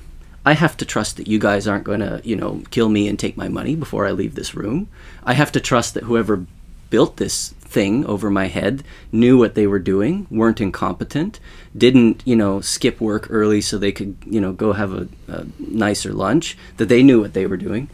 I 0.46 0.52
have 0.52 0.76
to 0.76 0.84
trust 0.84 1.16
that 1.16 1.26
you 1.26 1.40
guys 1.40 1.66
aren't 1.66 1.82
going 1.82 1.98
to, 2.00 2.20
you 2.24 2.36
know, 2.36 2.62
kill 2.70 2.88
me 2.88 3.08
and 3.08 3.18
take 3.18 3.36
my 3.36 3.48
money 3.48 3.74
before 3.74 4.06
I 4.06 4.12
leave 4.12 4.36
this 4.36 4.54
room. 4.54 4.88
I 5.24 5.32
have 5.34 5.50
to 5.52 5.60
trust 5.60 5.94
that 5.94 6.04
whoever 6.04 6.46
built 6.88 7.16
this 7.16 7.48
thing 7.58 8.06
over 8.06 8.30
my 8.30 8.46
head 8.46 8.84
knew 9.10 9.36
what 9.36 9.56
they 9.56 9.66
were 9.66 9.80
doing, 9.80 10.28
weren't 10.30 10.60
incompetent, 10.60 11.40
didn't, 11.76 12.22
you 12.24 12.36
know, 12.36 12.60
skip 12.60 13.00
work 13.00 13.26
early 13.28 13.60
so 13.60 13.76
they 13.76 13.90
could, 13.90 14.16
you 14.24 14.40
know, 14.40 14.52
go 14.52 14.72
have 14.72 14.92
a, 14.92 15.08
a 15.26 15.46
nicer 15.58 16.12
lunch, 16.12 16.56
that 16.76 16.88
they 16.88 17.02
knew 17.02 17.20
what 17.20 17.34
they 17.34 17.46
were 17.46 17.56
doing. 17.56 17.90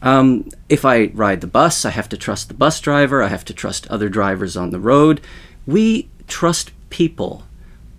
Um, 0.00 0.48
if 0.68 0.84
I 0.84 1.06
ride 1.06 1.40
the 1.40 1.48
bus, 1.48 1.84
I 1.84 1.90
have 1.90 2.08
to 2.10 2.16
trust 2.16 2.46
the 2.46 2.54
bus 2.54 2.80
driver. 2.80 3.20
I 3.20 3.28
have 3.28 3.44
to 3.46 3.54
trust 3.54 3.88
other 3.88 4.08
drivers 4.08 4.56
on 4.56 4.70
the 4.70 4.78
road. 4.78 5.20
We 5.66 6.08
trust 6.28 6.70
people 6.88 7.42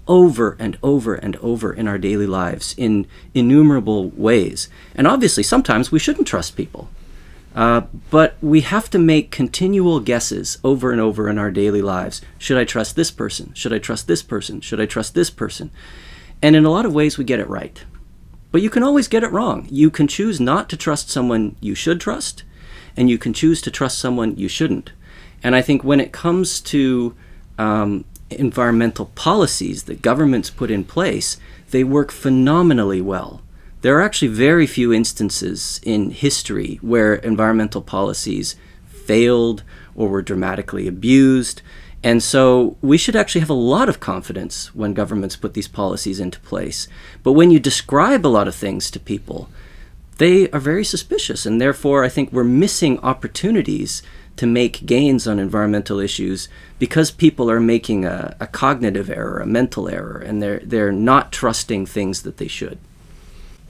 over 0.07 0.55
and 0.59 0.77
over 0.81 1.15
and 1.15 1.35
over 1.37 1.73
in 1.73 1.87
our 1.87 1.97
daily 1.97 2.27
lives 2.27 2.73
in 2.77 3.07
innumerable 3.33 4.09
ways. 4.09 4.69
And 4.95 5.07
obviously, 5.07 5.43
sometimes 5.43 5.91
we 5.91 5.99
shouldn't 5.99 6.27
trust 6.27 6.55
people. 6.55 6.89
Uh, 7.55 7.81
but 8.11 8.37
we 8.39 8.61
have 8.61 8.87
to 8.87 8.99
make 8.99 9.31
continual 9.31 9.99
guesses 9.99 10.59
over 10.63 10.91
and 10.91 11.01
over 11.01 11.27
in 11.27 11.39
our 11.39 11.49
daily 11.49 11.81
lives. 11.81 12.21
Should 12.37 12.57
I 12.57 12.65
trust 12.65 12.95
this 12.95 13.09
person? 13.09 13.51
Should 13.55 13.73
I 13.73 13.79
trust 13.79 14.07
this 14.07 14.21
person? 14.21 14.61
Should 14.61 14.79
I 14.79 14.85
trust 14.85 15.15
this 15.15 15.31
person? 15.31 15.71
And 16.41 16.55
in 16.55 16.65
a 16.65 16.69
lot 16.69 16.85
of 16.85 16.93
ways, 16.93 17.17
we 17.17 17.23
get 17.23 17.39
it 17.39 17.49
right. 17.49 17.83
But 18.51 18.61
you 18.61 18.69
can 18.69 18.83
always 18.83 19.07
get 19.07 19.23
it 19.23 19.31
wrong. 19.31 19.67
You 19.71 19.89
can 19.89 20.07
choose 20.07 20.39
not 20.39 20.69
to 20.69 20.77
trust 20.77 21.09
someone 21.09 21.55
you 21.59 21.73
should 21.73 21.99
trust, 21.99 22.43
and 22.95 23.09
you 23.09 23.17
can 23.17 23.33
choose 23.33 23.59
to 23.63 23.71
trust 23.71 23.97
someone 23.97 24.37
you 24.37 24.47
shouldn't. 24.47 24.91
And 25.43 25.55
I 25.55 25.63
think 25.63 25.83
when 25.83 25.99
it 25.99 26.11
comes 26.11 26.61
to 26.61 27.15
um, 27.57 28.05
environmental 28.29 29.07
policies 29.07 29.83
that 29.83 30.01
governments 30.01 30.49
put 30.49 30.71
in 30.71 30.83
place, 30.83 31.37
they 31.71 31.83
work 31.83 32.11
phenomenally 32.11 33.01
well. 33.01 33.41
There 33.81 33.97
are 33.97 34.01
actually 34.01 34.29
very 34.29 34.67
few 34.67 34.91
instances 34.91 35.79
in 35.83 36.11
history 36.11 36.79
where 36.81 37.15
environmental 37.15 37.81
policies 37.81 38.55
failed 38.87 39.63
or 39.95 40.09
were 40.09 40.21
dramatically 40.21 40.87
abused. 40.87 41.61
And 42.03 42.21
so 42.21 42.77
we 42.81 42.97
should 42.97 43.15
actually 43.15 43.41
have 43.41 43.49
a 43.49 43.53
lot 43.53 43.89
of 43.89 43.99
confidence 43.99 44.73
when 44.75 44.93
governments 44.93 45.35
put 45.35 45.53
these 45.53 45.67
policies 45.67 46.19
into 46.19 46.39
place. 46.41 46.87
But 47.23 47.33
when 47.33 47.51
you 47.51 47.59
describe 47.59 48.25
a 48.25 48.29
lot 48.29 48.47
of 48.47 48.55
things 48.55 48.91
to 48.91 48.99
people, 48.99 49.49
they 50.17 50.49
are 50.51 50.59
very 50.59 50.83
suspicious. 50.83 51.45
And 51.45 51.61
therefore, 51.61 52.03
I 52.03 52.09
think 52.09 52.31
we're 52.31 52.43
missing 52.43 52.99
opportunities 52.99 54.01
to 54.37 54.47
make 54.47 54.85
gains 54.85 55.27
on 55.27 55.39
environmental 55.39 55.99
issues 55.99 56.47
because 56.79 57.11
people 57.11 57.51
are 57.51 57.59
making 57.59 58.05
a, 58.05 58.35
a 58.39 58.47
cognitive 58.47 59.09
error, 59.09 59.39
a 59.39 59.45
mental 59.45 59.89
error, 59.89 60.19
and 60.19 60.41
they're, 60.41 60.59
they're 60.59 60.91
not 60.91 61.31
trusting 61.31 61.85
things 61.85 62.21
that 62.21 62.37
they 62.37 62.47
should. 62.47 62.77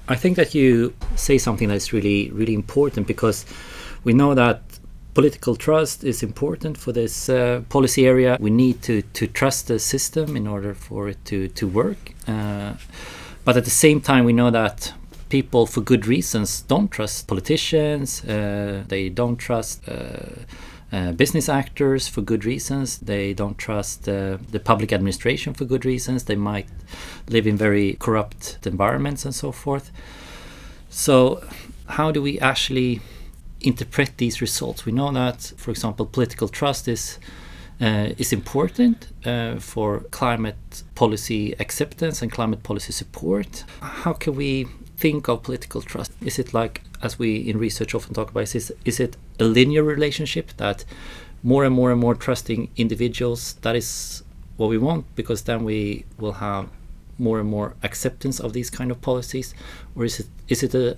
I 0.07 0.15
think 0.15 0.37
that 0.37 0.55
you 0.55 0.93
say 1.15 1.37
something 1.37 1.67
that's 1.67 1.91
really, 1.91 2.29
really 2.31 2.53
important 2.53 3.07
because 3.07 3.45
we 4.03 4.13
know 4.13 4.33
that 4.35 4.61
political 5.13 5.55
trust 5.55 6.03
is 6.03 6.21
important 6.21 6.77
for 6.77 6.91
this 6.91 7.27
uh, 7.27 7.61
policy 7.69 8.05
area. 8.05 8.37
We 8.39 8.51
need 8.51 8.81
to, 8.83 9.01
to 9.01 9.27
trust 9.27 9.67
the 9.67 9.79
system 9.79 10.37
in 10.37 10.47
order 10.47 10.73
for 10.73 11.09
it 11.09 11.17
to, 11.25 11.47
to 11.49 11.67
work. 11.67 12.13
Uh, 12.27 12.73
but 13.43 13.57
at 13.57 13.65
the 13.65 13.71
same 13.71 13.99
time, 13.99 14.25
we 14.25 14.33
know 14.33 14.51
that 14.51 14.93
people, 15.29 15.65
for 15.65 15.81
good 15.81 16.07
reasons, 16.07 16.61
don't 16.61 16.89
trust 16.89 17.27
politicians, 17.27 18.23
uh, 18.25 18.83
they 18.87 19.09
don't 19.09 19.37
trust. 19.37 19.87
Uh, 19.87 20.43
uh, 20.89 21.11
business 21.11 21.49
actors 21.49 22.07
for 22.07 22.21
good 22.21 22.45
reasons. 22.45 22.99
They 22.99 23.33
don't 23.33 23.57
trust 23.57 24.07
uh, 24.07 24.37
the 24.51 24.59
public 24.61 24.93
administration 24.93 25.53
for 25.53 25.65
good 25.65 25.83
reasons. 25.83 26.23
They 26.23 26.37
might 26.37 26.69
live 27.27 27.45
in 27.45 27.57
very 27.57 27.97
corrupt 27.99 28.65
environments 28.65 29.25
and 29.25 29.35
so 29.35 29.51
forth. 29.51 29.91
So, 30.89 31.43
how 31.87 32.11
do 32.11 32.21
we 32.21 32.39
actually 32.39 33.01
interpret 33.61 34.17
these 34.17 34.41
results. 34.41 34.85
We 34.85 34.91
know 34.91 35.11
that, 35.11 35.53
for 35.57 35.71
example, 35.71 36.05
political 36.05 36.47
trust 36.47 36.87
is 36.87 37.19
uh, 37.79 38.09
is 38.17 38.33
important 38.33 39.07
uh, 39.23 39.59
for 39.59 39.99
climate 40.09 40.83
policy 40.95 41.53
acceptance 41.59 42.23
and 42.23 42.31
climate 42.31 42.63
policy 42.63 42.91
support. 42.91 43.63
How 43.81 44.13
can 44.13 44.35
we 44.35 44.65
think 44.97 45.27
of 45.27 45.43
political 45.43 45.81
trust? 45.81 46.11
Is 46.21 46.39
it 46.39 46.53
like, 46.53 46.81
as 47.01 47.19
we 47.19 47.37
in 47.37 47.57
research 47.57 47.93
often 47.95 48.13
talk 48.13 48.31
about, 48.31 48.55
is, 48.55 48.73
is 48.83 48.99
it 48.99 49.15
a 49.39 49.43
linear 49.43 49.83
relationship 49.83 50.51
that 50.57 50.83
more 51.43 51.63
and 51.63 51.73
more 51.73 51.91
and 51.91 52.01
more 52.01 52.15
trusting 52.15 52.69
individuals, 52.75 53.53
that 53.61 53.75
is 53.75 54.23
what 54.57 54.69
we 54.69 54.77
want, 54.77 55.05
because 55.15 55.43
then 55.43 55.63
we 55.63 56.05
will 56.17 56.33
have 56.33 56.67
more 57.19 57.39
and 57.39 57.49
more 57.49 57.75
acceptance 57.83 58.39
of 58.39 58.53
these 58.53 58.69
kind 58.69 58.91
of 58.91 59.01
policies? 59.01 59.53
Or 59.95 60.03
is 60.05 60.19
it, 60.19 60.27
is 60.47 60.63
it 60.63 60.73
a 60.73 60.97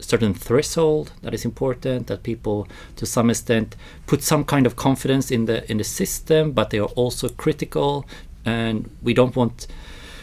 certain 0.00 0.34
threshold 0.34 1.12
that 1.22 1.34
is 1.34 1.44
important 1.44 2.06
that 2.06 2.22
people 2.22 2.66
to 2.96 3.04
some 3.04 3.30
extent 3.30 3.76
put 4.06 4.22
some 4.22 4.44
kind 4.44 4.66
of 4.66 4.76
confidence 4.76 5.30
in 5.30 5.44
the 5.44 5.70
in 5.70 5.76
the 5.76 5.84
system 5.84 6.52
but 6.52 6.70
they 6.70 6.78
are 6.78 6.88
also 6.96 7.28
critical 7.28 8.06
and 8.44 8.90
we 9.02 9.12
don't 9.12 9.36
want 9.36 9.66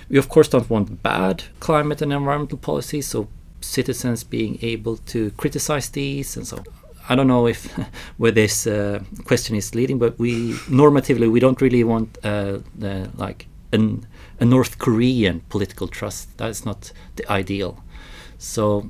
we 0.09 0.17
of 0.17 0.29
course 0.29 0.47
don't 0.47 0.69
want 0.69 1.01
bad 1.03 1.43
climate 1.59 2.01
and 2.01 2.13
environmental 2.13 2.57
policies 2.57 3.07
so 3.07 3.27
citizens 3.61 4.23
being 4.23 4.57
able 4.61 4.97
to 4.97 5.31
criticize 5.31 5.89
these 5.89 6.37
and 6.37 6.47
so 6.47 6.63
I 7.09 7.15
don't 7.15 7.27
know 7.27 7.47
if 7.47 7.65
where 8.17 8.31
this 8.31 8.67
uh, 8.67 9.01
question 9.25 9.55
is 9.55 9.73
leading, 9.73 9.97
but 9.97 10.19
we 10.19 10.53
normatively 10.69 11.31
we 11.31 11.39
don't 11.39 11.61
really 11.61 11.83
want 11.83 12.17
uh, 12.23 12.59
the, 12.77 13.09
like 13.15 13.47
an, 13.71 14.05
a 14.39 14.45
North 14.45 14.77
Korean 14.77 15.41
political 15.49 15.87
trust. 15.87 16.37
That 16.37 16.49
is 16.49 16.65
not 16.65 16.91
the 17.15 17.29
ideal. 17.31 17.83
So 18.37 18.89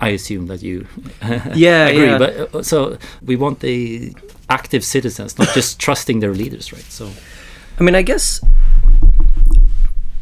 I 0.00 0.10
assume 0.10 0.46
that 0.46 0.62
you 0.62 0.86
yeah 1.54 1.86
agree. 1.86 2.06
Yeah. 2.06 2.18
But 2.18 2.54
uh, 2.54 2.62
so 2.62 2.98
we 3.22 3.36
want 3.36 3.60
the 3.60 4.14
active 4.48 4.84
citizens, 4.84 5.38
not 5.38 5.48
just 5.54 5.78
trusting 5.78 6.20
their 6.20 6.34
leaders, 6.34 6.72
right? 6.72 6.82
So, 6.90 7.10
I 7.78 7.82
mean, 7.82 7.94
I 7.94 8.02
guess. 8.02 8.40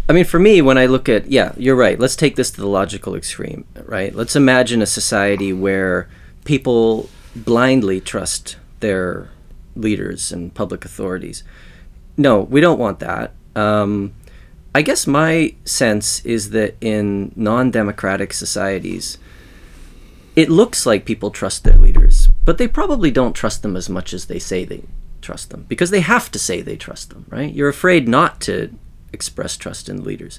I 0.08 0.14
mean, 0.14 0.24
for 0.24 0.38
me, 0.38 0.62
when 0.62 0.78
I 0.78 0.86
look 0.86 1.08
at 1.08 1.26
yeah, 1.26 1.52
you're 1.56 1.76
right. 1.76 1.98
Let's 1.98 2.16
take 2.16 2.36
this 2.36 2.50
to 2.52 2.60
the 2.60 2.66
logical 2.66 3.14
extreme, 3.14 3.66
right? 3.84 4.14
Let's 4.14 4.36
imagine 4.36 4.80
a 4.80 4.86
society 4.86 5.52
where 5.52 6.08
people 6.44 7.10
blindly 7.36 8.00
trust 8.00 8.56
their 8.80 9.30
leaders 9.76 10.32
and 10.32 10.54
public 10.54 10.84
authorities. 10.84 11.44
No, 12.16 12.40
we 12.40 12.60
don't 12.60 12.78
want 12.78 13.00
that. 13.00 13.32
Um, 13.54 14.14
I 14.74 14.82
guess 14.82 15.06
my 15.06 15.54
sense 15.64 16.24
is 16.24 16.50
that 16.50 16.76
in 16.80 17.32
non-democratic 17.36 18.32
societies 18.32 19.18
it 20.36 20.48
looks 20.48 20.86
like 20.86 21.04
people 21.04 21.32
trust 21.32 21.64
their 21.64 21.76
leaders, 21.76 22.28
but 22.44 22.58
they 22.58 22.68
probably 22.68 23.10
don't 23.10 23.32
trust 23.32 23.62
them 23.62 23.76
as 23.76 23.88
much 23.88 24.14
as 24.14 24.26
they 24.26 24.38
say 24.38 24.64
they 24.64 24.84
trust 25.20 25.50
them 25.50 25.64
because 25.68 25.90
they 25.90 26.00
have 26.00 26.30
to 26.30 26.38
say 26.38 26.62
they 26.62 26.76
trust 26.76 27.10
them, 27.10 27.26
right? 27.28 27.52
You're 27.52 27.68
afraid 27.68 28.06
not 28.06 28.40
to 28.42 28.72
express 29.12 29.56
trust 29.56 29.88
in 29.88 30.04
leaders. 30.04 30.38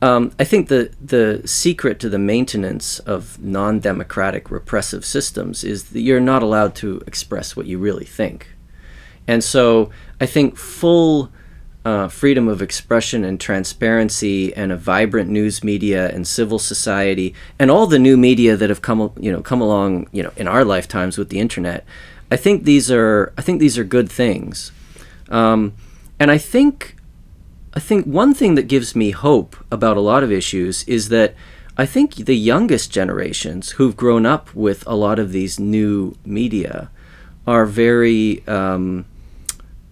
Um, 0.00 0.30
I 0.38 0.44
think 0.44 0.68
the 0.68 0.92
the 1.04 1.42
secret 1.46 1.98
to 2.00 2.08
the 2.08 2.18
maintenance 2.18 3.00
of 3.00 3.42
non-democratic 3.42 4.50
repressive 4.50 5.04
systems 5.04 5.64
is 5.64 5.90
that 5.90 6.00
you're 6.00 6.20
not 6.20 6.42
allowed 6.42 6.76
to 6.76 7.02
express 7.06 7.56
what 7.56 7.66
you 7.66 7.78
really 7.78 8.04
think, 8.04 8.54
and 9.26 9.42
so 9.42 9.90
I 10.20 10.26
think 10.26 10.56
full 10.56 11.32
uh, 11.84 12.06
freedom 12.06 12.48
of 12.48 12.60
expression 12.60 13.24
and 13.24 13.40
transparency 13.40 14.54
and 14.54 14.70
a 14.70 14.76
vibrant 14.76 15.30
news 15.30 15.64
media 15.64 16.10
and 16.10 16.28
civil 16.28 16.58
society 16.58 17.34
and 17.58 17.70
all 17.70 17.86
the 17.86 17.98
new 17.98 18.16
media 18.16 18.56
that 18.56 18.68
have 18.68 18.82
come 18.82 19.10
you 19.18 19.32
know 19.32 19.40
come 19.40 19.62
along 19.62 20.06
you 20.12 20.22
know 20.22 20.30
in 20.36 20.46
our 20.46 20.64
lifetimes 20.64 21.16
with 21.16 21.30
the 21.30 21.40
internet 21.40 21.86
I 22.30 22.36
think 22.36 22.64
these 22.64 22.90
are 22.90 23.32
I 23.38 23.42
think 23.42 23.58
these 23.58 23.78
are 23.78 23.84
good 23.84 24.10
things 24.10 24.70
um, 25.30 25.72
and 26.20 26.30
I 26.30 26.36
think 26.36 26.97
I 27.78 27.80
think 27.80 28.06
one 28.06 28.34
thing 28.34 28.56
that 28.56 28.66
gives 28.66 28.96
me 28.96 29.12
hope 29.12 29.54
about 29.70 29.96
a 29.96 30.00
lot 30.00 30.24
of 30.24 30.32
issues 30.32 30.82
is 30.88 31.10
that 31.10 31.36
I 31.76 31.86
think 31.86 32.16
the 32.16 32.36
youngest 32.36 32.90
generations 32.90 33.70
who've 33.70 33.96
grown 33.96 34.26
up 34.26 34.52
with 34.52 34.82
a 34.84 34.96
lot 34.96 35.20
of 35.20 35.30
these 35.30 35.60
new 35.60 36.16
media 36.24 36.90
are 37.46 37.66
very 37.66 38.44
um, 38.48 39.04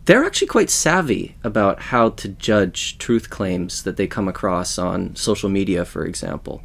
they're 0.07 0.25
actually 0.25 0.49
quite 0.49 0.69
savvy 0.69 1.37
about 1.45 1.81
how 1.95 2.11
to 2.11 2.31
judge 2.31 2.99
truth 2.99 3.31
claims 3.31 3.85
that 3.85 3.97
they 3.97 4.09
come 4.09 4.27
across 4.27 4.79
on 4.79 5.15
social 5.15 5.49
media, 5.49 5.85
for 5.85 6.05
example. 6.05 6.65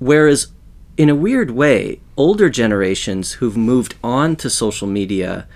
Whereas, 0.00 0.48
in 0.96 1.08
a 1.08 1.14
weird 1.14 1.52
way, 1.52 2.00
older 2.16 2.50
generations 2.50 3.34
who've 3.34 3.56
moved 3.56 3.94
on 4.02 4.34
to 4.34 4.50
social 4.50 4.88
media 4.88 5.46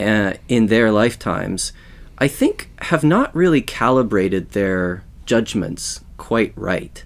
uh, 0.00 0.32
in 0.48 0.68
their 0.68 0.90
lifetimes, 0.90 1.74
I 2.18 2.28
think, 2.28 2.70
have 2.82 3.04
not 3.04 3.34
really 3.34 3.60
calibrated 3.60 4.50
their 4.52 5.04
judgments 5.26 6.00
quite 6.16 6.52
right. 6.56 7.04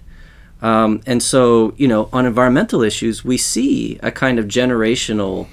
Um, 0.61 1.01
and 1.07 1.21
so, 1.23 1.73
you 1.75 1.87
know, 1.87 2.07
on 2.13 2.25
environmental 2.25 2.83
issues, 2.83 3.25
we 3.25 3.37
see 3.37 3.99
a 4.03 4.11
kind 4.11 4.39
of 4.39 4.45
generational 4.45 5.47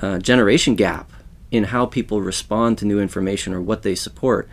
uh, 0.00 0.18
generation 0.18 0.74
gap 0.74 1.10
in 1.50 1.64
how 1.64 1.86
people 1.86 2.20
respond 2.20 2.78
to 2.78 2.84
new 2.84 3.00
information 3.00 3.54
or 3.54 3.60
what 3.60 3.82
they 3.82 3.94
support. 3.94 4.48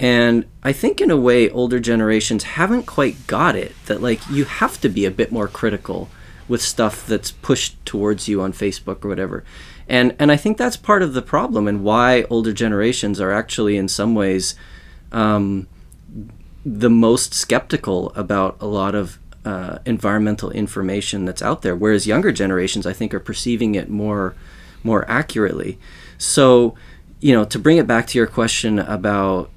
And 0.00 0.46
I 0.62 0.72
think, 0.72 1.02
in 1.02 1.10
a 1.10 1.16
way, 1.16 1.50
older 1.50 1.78
generations 1.78 2.44
haven't 2.44 2.84
quite 2.86 3.26
got 3.26 3.54
it 3.54 3.72
that, 3.84 4.00
like, 4.00 4.20
you 4.30 4.46
have 4.46 4.80
to 4.80 4.88
be 4.88 5.04
a 5.04 5.10
bit 5.10 5.30
more 5.30 5.46
critical 5.46 6.08
with 6.48 6.62
stuff 6.62 7.06
that's 7.06 7.30
pushed 7.30 7.84
towards 7.84 8.26
you 8.26 8.40
on 8.40 8.54
Facebook 8.54 9.04
or 9.04 9.08
whatever. 9.08 9.44
And, 9.90 10.14
and 10.20 10.30
I 10.30 10.36
think 10.36 10.56
that's 10.56 10.76
part 10.76 11.02
of 11.02 11.14
the 11.14 11.20
problem 11.20 11.66
and 11.66 11.82
why 11.82 12.22
older 12.30 12.52
generations 12.52 13.20
are 13.20 13.32
actually, 13.32 13.76
in 13.76 13.88
some 13.88 14.14
ways, 14.14 14.54
um, 15.10 15.66
the 16.64 16.88
most 16.88 17.34
skeptical 17.34 18.12
about 18.14 18.56
a 18.60 18.66
lot 18.66 18.94
of 18.94 19.18
uh, 19.44 19.78
environmental 19.84 20.50
information 20.52 21.24
that's 21.24 21.42
out 21.42 21.62
there, 21.62 21.74
whereas 21.74 22.06
younger 22.06 22.30
generations, 22.30 22.86
I 22.86 22.92
think, 22.92 23.12
are 23.12 23.20
perceiving 23.20 23.74
it 23.74 23.90
more 23.90 24.34
more 24.82 25.04
accurately. 25.10 25.78
So, 26.16 26.74
you 27.20 27.34
know, 27.34 27.44
to 27.44 27.58
bring 27.58 27.76
it 27.76 27.86
back 27.86 28.06
to 28.08 28.18
your 28.18 28.26
question 28.26 28.78
about, 28.78 29.50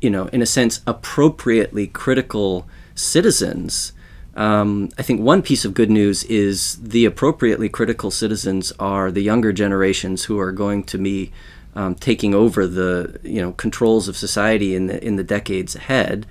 you 0.00 0.10
know, 0.10 0.26
in 0.28 0.42
a 0.42 0.46
sense, 0.46 0.80
appropriately 0.86 1.86
critical 1.86 2.66
citizens, 2.94 3.92
um, 4.36 4.88
I 4.98 5.02
think 5.02 5.20
one 5.20 5.42
piece 5.42 5.64
of 5.64 5.74
good 5.74 5.90
news 5.90 6.24
is 6.24 6.76
the 6.76 7.04
appropriately 7.04 7.68
critical 7.68 8.10
citizens 8.10 8.72
are 8.78 9.10
the 9.10 9.22
younger 9.22 9.52
generations 9.52 10.24
who 10.24 10.38
are 10.40 10.50
going 10.50 10.82
to 10.84 10.98
be 10.98 11.32
um, 11.76 11.94
taking 11.94 12.34
over 12.34 12.66
the 12.66 13.20
you 13.22 13.40
know 13.40 13.52
controls 13.52 14.08
of 14.08 14.16
society 14.16 14.74
in 14.74 14.86
the 14.86 15.04
in 15.04 15.16
the 15.16 15.24
decades 15.24 15.76
ahead, 15.76 16.26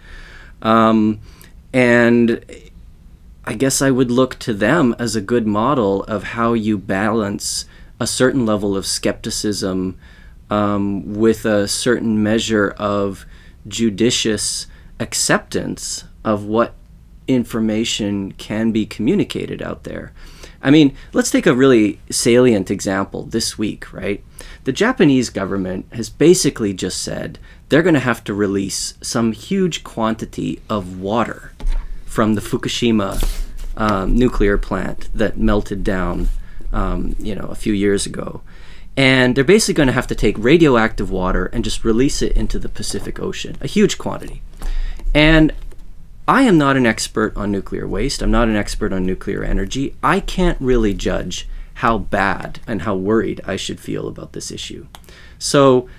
um, 0.62 1.20
and 1.72 2.44
I 3.46 3.54
guess 3.54 3.82
I 3.82 3.92
would 3.92 4.12
look 4.12 4.40
to 4.40 4.54
them 4.54 4.96
as 5.00 5.16
a 5.16 5.22
good 5.22 5.48
model 5.48 6.04
of 6.04 6.24
how 6.24 6.54
you 6.54 6.78
balance 6.78 7.66
a 8.00 8.08
certain 8.08 8.46
level 8.46 8.76
of 8.76 8.86
skepticism 8.86 9.98
um, 10.50 11.14
with 11.14 11.46
a 11.46 11.68
certain 11.68 12.22
measure 12.22 12.70
of 12.78 13.26
judicious 13.68 14.68
acceptance 15.00 16.06
of 16.24 16.46
what 16.46 16.74
information 17.28 18.34
can 18.34 18.72
be 18.72 18.86
communicated 18.86 19.62
out 19.62 19.84
there. 19.84 20.14
I 20.62 20.72
mean, 20.72 20.96
let's 21.12 21.30
take 21.30 21.46
a 21.46 21.54
really 21.54 22.00
salient 22.10 22.72
example 22.72 23.24
this 23.24 23.58
week, 23.58 23.92
right? 23.92 24.24
The 24.64 24.72
Japanese 24.72 25.30
government 25.30 25.88
has 25.92 26.10
basically 26.10 26.74
just 26.74 27.02
said 27.02 27.38
they're 27.68 27.84
going 27.84 27.96
to 27.96 28.00
have 28.00 28.24
to 28.26 28.34
release 28.34 28.94
some 29.02 29.34
huge 29.34 29.84
quantity 29.84 30.62
of 30.70 31.00
water 31.02 31.52
from 32.06 32.36
the 32.36 32.42
Fukushima 32.42 33.22
um, 33.76 34.16
nuclear 34.16 34.58
plant 34.58 35.10
that 35.14 35.38
melted 35.38 35.84
down, 35.84 36.30
um, 36.72 37.16
you 37.20 37.36
know, 37.36 37.48
a 37.48 37.56
few 37.56 37.74
years 37.74 38.06
ago. 38.06 38.42
And 38.96 39.36
they're 39.36 39.44
basically 39.44 39.74
going 39.74 39.88
to 39.88 39.94
have 39.94 40.08
to 40.08 40.16
take 40.16 40.38
radioactive 40.38 41.10
water 41.10 41.48
and 41.48 41.64
just 41.64 41.84
release 41.84 42.22
it 42.22 42.34
into 42.34 42.60
the 42.60 42.70
Pacific 42.70 43.20
Ocean, 43.20 43.58
a 43.60 43.68
huge 43.68 43.98
quantity. 43.98 44.44
And 45.14 45.52
I 46.28 46.44
am 46.44 46.58
not 46.58 46.78
an 46.78 46.86
expert 46.86 47.36
on 47.36 47.52
nuclear 47.52 47.86
waste. 47.86 48.22
I'm 48.22 48.32
not 48.32 48.48
an 48.48 48.56
expert 48.56 48.94
on 48.94 49.06
nuclear 49.06 49.44
energy. 49.44 49.96
I 50.02 50.22
can't 50.22 50.60
really 50.62 50.94
judge 50.94 51.50
how 51.76 51.98
bad 51.98 52.62
and 52.66 52.84
how 52.84 52.96
worried 52.96 53.42
I 53.46 53.58
should 53.58 53.80
feel 53.80 54.08
about 54.08 54.32
this 54.32 54.50
issue. 54.50 54.88
So, 55.38 55.90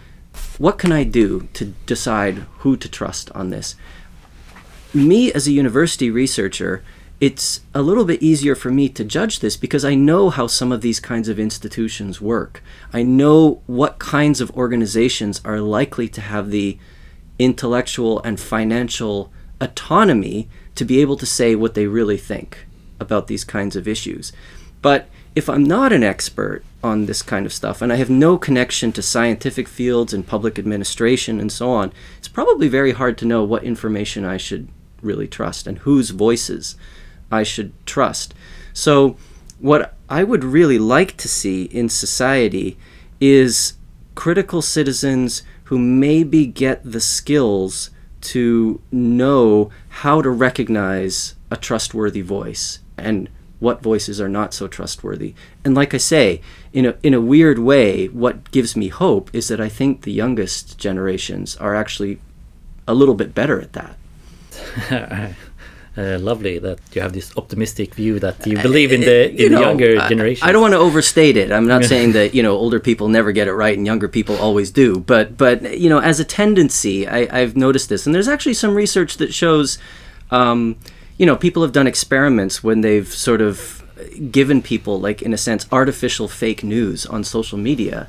what 0.57 0.79
can 0.79 0.93
I 0.93 1.05
do 1.05 1.49
to 1.53 1.67
decide 1.87 2.47
who 2.59 2.77
to 2.79 2.89
trust 2.89 3.31
on 3.33 3.51
this? 3.51 3.77
Me, 4.95 5.31
as 5.33 5.47
a 5.47 5.53
university 5.53 6.11
researcher, 6.11 6.83
it's 7.21 7.61
a 7.75 7.83
little 7.83 8.05
bit 8.05 8.23
easier 8.23 8.55
for 8.55 8.71
me 8.71 8.89
to 8.89 9.05
judge 9.05 9.41
this 9.41 9.57
because 9.57 9.85
I 9.85 9.95
know 9.95 10.31
how 10.31 10.47
some 10.47 10.73
of 10.73 10.81
these 10.81 11.01
kinds 11.01 11.29
of 11.29 11.39
institutions 11.39 12.21
work. 12.21 12.63
I 12.93 13.03
know 13.03 13.63
what 13.67 13.99
kinds 13.99 14.41
of 14.41 14.51
organizations 14.53 15.41
are 15.45 15.61
likely 15.61 16.09
to 16.09 16.21
have 16.23 16.51
the 16.51 16.79
intellectual 17.39 18.23
and 18.23 18.41
financial 18.41 19.31
autonomy 19.61 20.49
to 20.75 20.85
be 20.85 21.01
able 21.01 21.17
to 21.17 21.27
say 21.27 21.55
what 21.55 21.75
they 21.75 21.87
really 21.87 22.17
think 22.17 22.67
about 23.01 23.27
these 23.27 23.45
kinds 23.45 23.77
of 23.77 23.89
issues. 23.89 24.33
But 24.83 25.09
if 25.35 25.49
I'm 25.49 25.65
not 25.65 25.93
an 25.93 26.03
expert 26.03 26.65
on 26.83 27.07
this 27.07 27.23
kind 27.23 27.47
of 27.47 27.53
stuff 27.53 27.83
and 27.83 27.93
I 27.93 27.97
have 27.97 28.11
no 28.11 28.39
connection 28.39 28.93
to 28.93 29.03
scientific 29.03 29.67
fields 29.67 30.13
and 30.13 30.27
public 30.27 30.59
administration 30.59 31.41
and 31.41 31.51
so 31.51 31.71
on, 31.71 31.93
it's 32.19 32.29
probably 32.29 32.69
very 32.69 32.93
hard 32.93 33.19
to 33.19 33.25
know 33.25 33.43
what 33.43 33.65
information 33.65 34.25
I 34.25 34.37
should 34.37 34.69
really 35.03 35.27
trust 35.27 35.67
and 35.67 35.79
whose 35.79 36.11
voices 36.11 36.77
I 37.31 37.43
should 37.43 37.73
trust. 37.87 38.35
So, 38.73 39.17
what 39.59 39.95
I 40.09 40.25
would 40.25 40.45
really 40.45 40.79
like 40.79 41.17
to 41.19 41.29
see 41.29 41.65
in 41.65 41.89
society 41.89 42.77
is 43.21 43.75
critical 44.15 44.61
citizens 44.61 45.43
who 45.65 45.79
maybe 45.79 46.47
get 46.47 46.81
the 46.85 47.01
skills 47.01 47.91
to 48.25 48.81
know 48.91 49.71
how 49.89 50.23
to 50.23 50.31
recognize 50.31 51.35
a 51.51 51.57
trustworthy 51.57 52.23
voice 52.23 52.81
and 52.97 53.29
what 53.61 53.83
voices 53.83 54.21
are 54.21 54.29
not 54.29 54.53
so 54.53 54.69
trustworthy. 54.69 55.35
And 55.65 55.75
like 55.75 55.95
I 55.95 55.99
say, 55.99 56.41
in 56.73 56.87
a 56.87 56.97
in 57.03 57.15
a 57.15 57.21
weird 57.21 57.59
way, 57.59 58.07
what 58.09 58.51
gives 58.51 58.77
me 58.77 58.89
hope 58.89 59.31
is 59.35 59.49
that 59.49 59.61
I 59.61 59.69
think 59.69 60.03
the 60.03 60.13
youngest 60.13 60.79
generations 60.79 61.57
are 61.57 61.75
actually 61.75 62.21
a 62.87 62.95
little 62.95 63.15
bit 63.15 63.35
better 63.35 63.61
at 63.61 63.73
that. 63.73 63.97
Uh, 65.97 66.19
lovely 66.19 66.59
that 66.59 66.81
you 66.93 67.01
have 67.01 67.13
this 67.13 67.33
optimistic 67.37 67.95
view 67.95 68.19
that 68.19 68.45
you 68.45 68.61
believe 68.61 68.91
in 68.91 69.03
the 69.03 69.31
in 69.31 69.53
know, 69.53 69.59
the 69.59 69.65
younger 69.65 70.09
generation. 70.09 70.45
I, 70.45 70.49
I, 70.49 70.53
don't 70.53 70.61
want 70.61 70.73
to 70.73 70.79
overstate 70.79 71.37
it. 71.37 71.53
I'm 71.53 71.69
not 71.69 71.85
saying 71.85 72.15
that 72.15 72.35
you 72.35 72.43
know 72.43 72.57
older 72.57 72.81
people 72.81 73.07
never 73.07 73.31
get 73.31 73.47
it 73.47 73.53
right 73.53 73.79
and 73.79 73.87
younger 73.87 74.09
people 74.09 74.37
always 74.39 74.73
do, 74.73 74.99
but 74.99 75.37
but 75.37 75.79
you 75.79 75.89
know 75.89 76.01
as 76.01 76.19
a 76.19 76.25
tendency, 76.25 77.07
I, 77.07 77.39
have 77.39 77.57
noticed 77.57 77.91
this, 77.91 78.07
and 78.07 78.15
there's 78.15 78.27
actually 78.27 78.55
some 78.55 78.75
research 78.75 79.19
that 79.19 79.33
shows, 79.33 79.79
um, 80.33 80.75
you 81.17 81.27
know, 81.27 81.37
people 81.37 81.63
have 81.63 81.71
done 81.71 81.87
experiments 81.87 82.65
when 82.65 82.81
they've 82.81 83.07
sort 83.07 83.41
of 83.41 83.85
given 84.33 84.63
people 84.63 84.99
like 84.99 85.23
in 85.23 85.33
a 85.33 85.39
sense 85.39 85.65
artificial 85.71 86.27
fake 86.27 86.65
news 86.65 87.07
on 87.07 87.23
social 87.23 87.57
media, 87.57 88.09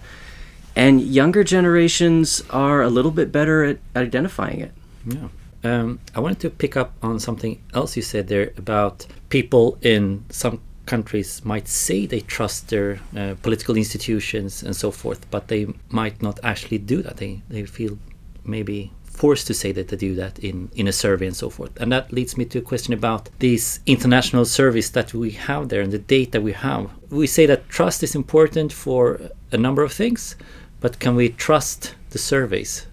and 0.75 1.03
younger 1.03 1.43
generations 1.43 2.41
are 2.49 2.81
a 2.81 2.89
little 2.89 3.11
bit 3.11 3.31
better 3.31 3.63
at 3.63 3.77
identifying 3.95 4.59
it. 4.59 4.71
Yeah. 5.05 5.27
Um, 5.65 5.99
I 6.13 6.19
wanted 6.19 6.39
to 6.41 6.49
pick 6.51 6.77
up 6.77 6.93
on 7.01 7.19
something 7.19 7.59
else 7.73 7.95
you 7.97 8.03
said 8.03 8.27
there 8.27 8.53
about 8.55 9.07
people 9.29 9.79
in 9.81 10.23
some 10.29 10.61
countries 10.85 11.43
might 11.43 11.67
say 11.67 12.05
they 12.05 12.19
trust 12.19 12.69
their 12.69 12.99
uh, 13.17 13.33
political 13.41 13.75
institutions 13.75 14.61
and 14.61 14.75
so 14.75 14.91
forth, 14.91 15.25
but 15.31 15.47
they 15.47 15.65
might 15.89 16.21
not 16.21 16.39
actually 16.43 16.77
do 16.77 17.01
that. 17.01 17.17
They 17.17 17.41
they 17.49 17.65
feel 17.65 17.97
maybe 18.43 18.91
forced 19.03 19.47
to 19.47 19.53
say 19.53 19.71
that 19.71 19.87
they 19.87 19.95
do 19.95 20.13
that 20.15 20.37
in, 20.39 20.69
in 20.75 20.87
a 20.87 20.91
survey 20.91 21.25
and 21.25 21.35
so 21.35 21.49
forth. 21.49 21.71
And 21.81 21.91
that 21.91 22.11
leads 22.11 22.37
me 22.37 22.45
to 22.45 22.59
a 22.59 22.61
question 22.61 22.93
about 22.93 23.29
these 23.39 23.79
international 23.85 24.45
surveys 24.45 24.91
that 24.91 25.13
we 25.13 25.31
have 25.31 25.69
there 25.69 25.81
and 25.81 25.91
the 25.91 25.99
data 25.99 26.41
we 26.41 26.51
have. 26.51 26.91
We 27.09 27.25
say 27.25 27.45
that 27.45 27.69
trust 27.69 28.03
is 28.03 28.13
important 28.13 28.73
for 28.73 29.19
a 29.51 29.57
number 29.57 29.83
of 29.83 29.93
things, 29.93 30.35
but 30.81 30.99
can 30.99 31.15
we 31.15 31.29
trust 31.29 31.95
the 32.09 32.19
surveys 32.19 32.87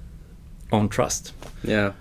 on 0.70 0.88
trust? 0.88 1.32
Yeah. 1.64 1.92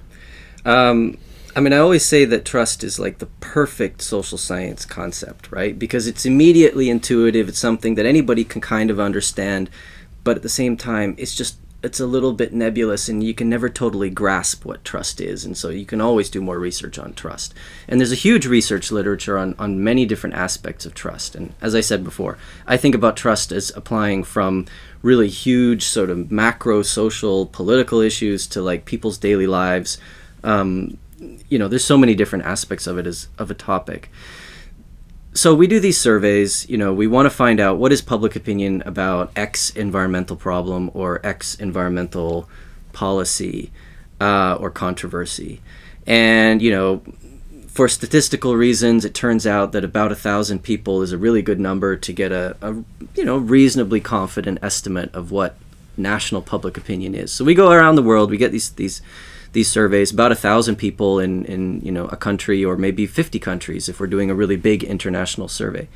Um, 0.66 1.18
I 1.56 1.60
mean, 1.60 1.74
I 1.74 1.78
always 1.78 2.06
say 2.06 2.24
that 2.26 2.46
trust 2.46 2.84
is 2.84 3.00
like 3.00 3.18
the 3.18 3.26
perfect 3.26 4.02
social 4.02 4.38
science 4.38 4.86
concept, 4.86 5.52
right? 5.52 5.78
Because 5.78 6.08
it's 6.08 6.26
immediately 6.26 6.90
intuitive. 6.90 7.50
It's 7.50 7.60
something 7.60 7.96
that 7.96 8.06
anybody 8.06 8.44
can 8.44 8.62
kind 8.62 8.90
of 8.90 9.00
understand, 9.00 9.70
but 10.24 10.38
at 10.38 10.44
the 10.44 10.50
same 10.50 10.78
time, 10.78 11.16
it's 11.18 11.36
just 11.36 11.58
it's 11.84 12.00
a 12.00 12.06
little 12.06 12.34
bit 12.34 12.54
nebulous 12.54 13.10
and 13.10 13.24
you 13.24 13.34
can 13.34 13.50
never 13.50 13.68
totally 13.68 14.10
grasp 14.10 14.64
what 14.66 14.86
trust 14.86 15.20
is 15.20 15.44
and 15.44 15.58
so 15.58 15.70
you 15.70 15.86
can 15.86 16.00
always 16.00 16.30
do 16.30 16.42
more 16.42 16.60
research 16.60 17.00
on 17.00 17.14
trust 17.14 17.54
and 17.88 18.00
there's 18.00 18.12
a 18.12 18.16
huge 18.16 18.46
research 18.46 18.92
literature 18.92 19.38
on, 19.38 19.56
on 19.58 19.84
many 19.84 20.06
different 20.06 20.36
aspects 20.36 20.86
of 20.86 20.94
trust 20.94 21.34
and 21.34 21.54
as 21.60 21.74
i 21.74 21.82
said 21.82 22.04
before 22.04 22.38
i 22.68 22.78
think 22.78 22.94
about 22.94 23.18
trust 23.18 23.52
as 23.52 23.72
applying 23.76 24.24
from 24.24 24.66
really 25.02 25.28
huge 25.28 25.84
sort 25.84 26.12
of 26.12 26.32
macro 26.32 26.84
social 26.84 27.48
political 27.48 28.00
issues 28.00 28.46
to 28.46 28.62
like 28.62 28.86
people's 28.86 29.18
daily 29.18 29.48
lives 29.48 29.98
um, 30.44 30.98
you 31.50 31.60
know, 31.60 31.68
there's 31.68 31.86
so 31.86 31.98
many 31.98 32.16
different 32.16 32.46
aspects 32.46 32.88
of 32.88 32.98
it 32.98 33.06
as 33.06 33.28
of 33.38 33.52
a 33.52 33.54
topic. 33.54 34.10
So 35.34 35.56
we 35.56 35.68
do 35.68 35.80
these 35.80 36.00
surveys. 36.00 36.68
You 36.70 36.78
know, 36.78 36.94
we 36.94 37.08
want 37.08 37.26
to 37.26 37.30
find 37.30 37.60
out 37.60 37.78
what 37.78 37.92
is 37.92 38.02
public 38.02 38.36
opinion 38.36 38.84
about 38.86 39.32
X 39.36 39.70
environmental 39.72 40.36
problem 40.36 40.92
or 40.94 41.26
X 41.26 41.56
environmental 41.56 42.50
policy 42.92 43.72
uh, 44.20 44.58
or 44.60 44.70
controversy, 44.70 45.62
and 46.06 46.62
you 46.62 46.72
know, 46.72 47.02
for 47.68 47.88
statistical 47.88 48.58
reasons, 48.58 49.06
it 49.06 49.14
turns 49.14 49.48
out 49.48 49.72
that 49.72 49.86
about 49.86 50.12
a 50.12 50.16
thousand 50.16 50.60
people 50.64 51.02
is 51.02 51.14
a 51.14 51.18
really 51.18 51.42
good 51.42 51.60
number 51.60 51.96
to 51.96 52.12
get 52.12 52.34
a, 52.34 52.58
a 52.62 52.74
you 53.16 53.24
know 53.24 53.38
reasonably 53.38 54.02
confident 54.02 54.60
estimate 54.62 55.14
of 55.16 55.32
what 55.32 55.56
national 55.96 56.42
public 56.42 56.78
opinion 56.78 57.16
is. 57.16 57.32
So 57.32 57.46
we 57.46 57.54
go 57.54 57.72
around 57.72 57.96
the 57.96 58.04
world, 58.04 58.30
we 58.30 58.38
get 58.38 58.52
these 58.52 58.72
these 58.72 59.02
these 59.54 59.70
surveys, 59.70 60.12
about 60.12 60.32
a 60.32 60.36
thousand 60.36 60.78
people 60.78 61.20
in, 61.20 61.46
in 61.46 61.82
you 61.82 61.92
know 61.92 62.06
a 62.08 62.18
country 62.18 62.64
or 62.64 62.78
maybe 62.78 63.06
50 63.06 63.40
countries 63.40 63.90
if 63.90 64.00
we're 64.00 64.08
doing 64.08 64.30
a 64.30 64.36
really 64.36 64.56
big 64.56 64.84
international 64.84 65.48
survey. 65.48 65.88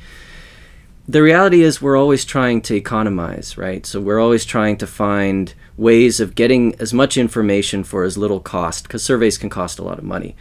The 1.08 1.22
reality 1.22 1.62
is 1.62 1.80
we're 1.80 1.96
always 1.96 2.24
trying 2.24 2.62
to 2.62 2.74
economize, 2.74 3.56
right? 3.56 3.86
So 3.86 4.00
we're 4.00 4.18
always 4.18 4.44
trying 4.44 4.76
to 4.78 4.88
find 4.88 5.54
ways 5.76 6.18
of 6.18 6.34
getting 6.34 6.74
as 6.80 6.92
much 6.92 7.16
information 7.16 7.84
for 7.84 8.02
as 8.02 8.18
little 8.18 8.40
cost 8.40 8.82
because 8.82 9.04
surveys 9.04 9.38
can 9.38 9.48
cost 9.48 9.78
a 9.78 9.84
lot 9.84 9.98
of 9.98 10.04
money. 10.04 10.34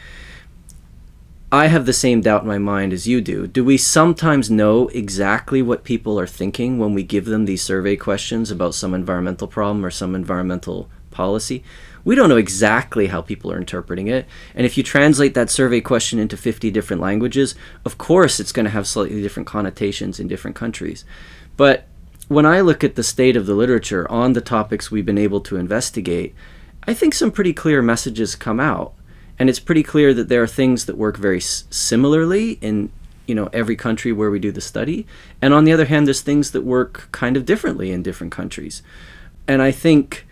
I 1.51 1.67
have 1.67 1.85
the 1.85 1.93
same 1.93 2.21
doubt 2.21 2.41
in 2.41 2.47
my 2.47 2.57
mind 2.57 2.91
as 2.91 3.07
you 3.07 3.21
do. 3.21 3.45
Do 3.45 3.63
we 3.63 3.77
sometimes 3.77 4.49
know 4.49 4.87
exactly 4.89 5.61
what 5.61 5.83
people 5.83 6.19
are 6.19 6.27
thinking 6.27 6.79
when 6.79 6.95
we 6.95 7.03
give 7.03 7.25
them 7.25 7.45
these 7.45 7.61
survey 7.61 7.95
questions 7.95 8.49
about 8.49 8.73
some 8.73 8.95
environmental 8.95 9.47
problem 9.47 9.85
or 9.85 9.91
some 9.91 10.15
environmental 10.15 10.89
policy? 11.11 11.63
We 12.05 12.15
don't 12.15 12.29
know 12.29 12.37
exactly 12.37 13.07
how 13.07 13.21
people 13.21 13.51
are 13.51 13.57
interpreting 13.57 14.07
it. 14.07 14.27
And 14.53 14.65
if 14.65 14.77
you 14.77 14.83
translate 14.83 15.33
that 15.33 15.49
survey 15.49 15.81
question 15.81 16.19
into 16.19 16.37
50 16.37 16.69
different 16.71 17.01
languages, 17.01 17.55
of 17.83 17.97
course 17.97 18.39
it's 18.39 18.51
going 18.51 18.65
to 18.65 18.69
have 18.69 18.87
slightly 18.87 19.21
different 19.21 19.47
connotations 19.47 20.19
in 20.19 20.27
different 20.27 20.55
countries. 20.55 21.03
But 21.57 21.87
when 22.27 22.45
I 22.45 22.61
look 22.61 22.83
at 22.83 22.95
the 22.95 23.03
state 23.03 23.35
of 23.35 23.47
the 23.47 23.55
literature 23.55 24.09
on 24.09 24.33
the 24.33 24.41
topics 24.41 24.91
we've 24.91 25.05
been 25.05 25.17
able 25.17 25.41
to 25.41 25.57
investigate, 25.57 26.35
I 26.87 26.93
think 26.93 27.15
some 27.15 27.31
pretty 27.31 27.53
clear 27.53 27.81
messages 27.81 28.35
come 28.35 28.59
out. 28.59 28.93
And 29.39 29.49
it's 29.49 29.59
pretty 29.59 29.83
clear 29.83 30.13
that 30.13 30.29
there 30.29 30.43
are 30.43 30.47
things 30.47 30.85
that 30.85 30.97
work 30.97 31.17
very 31.17 31.37
s- 31.37 31.65
similarly 31.69 32.53
in 32.61 32.91
you 33.27 33.33
know 33.33 33.49
every 33.51 33.75
country 33.75 34.11
where 34.13 34.29
we 34.29 34.37
do 34.37 34.51
the 34.51 34.61
study 34.61 35.07
and 35.41 35.51
on 35.51 35.65
the 35.65 35.71
other 35.71 35.85
hand 35.85 36.05
there's 36.05 36.21
things 36.21 36.51
that 36.51 36.61
work 36.61 37.09
kind 37.11 37.35
of 37.35 37.43
differently 37.43 37.91
in 37.91 38.03
different 38.03 38.31
countries 38.31 38.83
and 39.47 39.63
i 39.63 39.71
think 39.71 40.27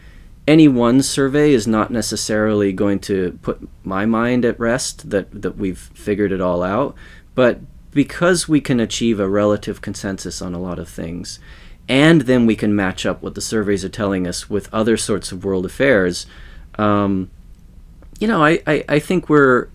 any 0.48 0.68
one 0.68 1.02
survey 1.02 1.54
is 1.54 1.68
not 1.68 1.92
necessarily 1.92 2.74
going 2.74 3.00
to 3.00 3.40
put 3.42 3.68
my 3.84 4.06
mind 4.06 4.44
at 4.44 4.60
rest 4.60 5.10
that, 5.10 5.42
that 5.42 5.58
we've 5.58 5.92
figured 5.94 6.32
it 6.32 6.42
all 6.42 6.64
out. 6.64 6.96
But 7.36 7.62
because 7.92 8.48
we 8.48 8.60
can 8.60 8.80
achieve 8.80 9.20
a 9.20 9.30
relative 9.30 9.82
consensus 9.82 10.42
on 10.42 10.54
a 10.54 10.60
lot 10.60 10.80
of 10.80 10.90
things, 10.90 11.40
and 11.88 12.22
then 12.22 12.46
we 12.46 12.56
can 12.56 12.76
match 12.76 13.06
up 13.06 13.22
what 13.22 13.36
the 13.36 13.42
surveys 13.42 13.86
are 13.86 13.90
telling 13.90 14.28
us 14.28 14.50
with 14.50 14.74
other 14.74 14.98
sorts 14.98 15.32
of 15.32 15.44
world 15.46 15.66
affairs, 15.66 16.26
um, 16.78 17.30
you 18.20 18.28
know, 18.28 18.44
I, 18.44 18.62
I, 18.66 18.86
I 18.88 19.00
think 19.00 19.30
we're 19.30 19.68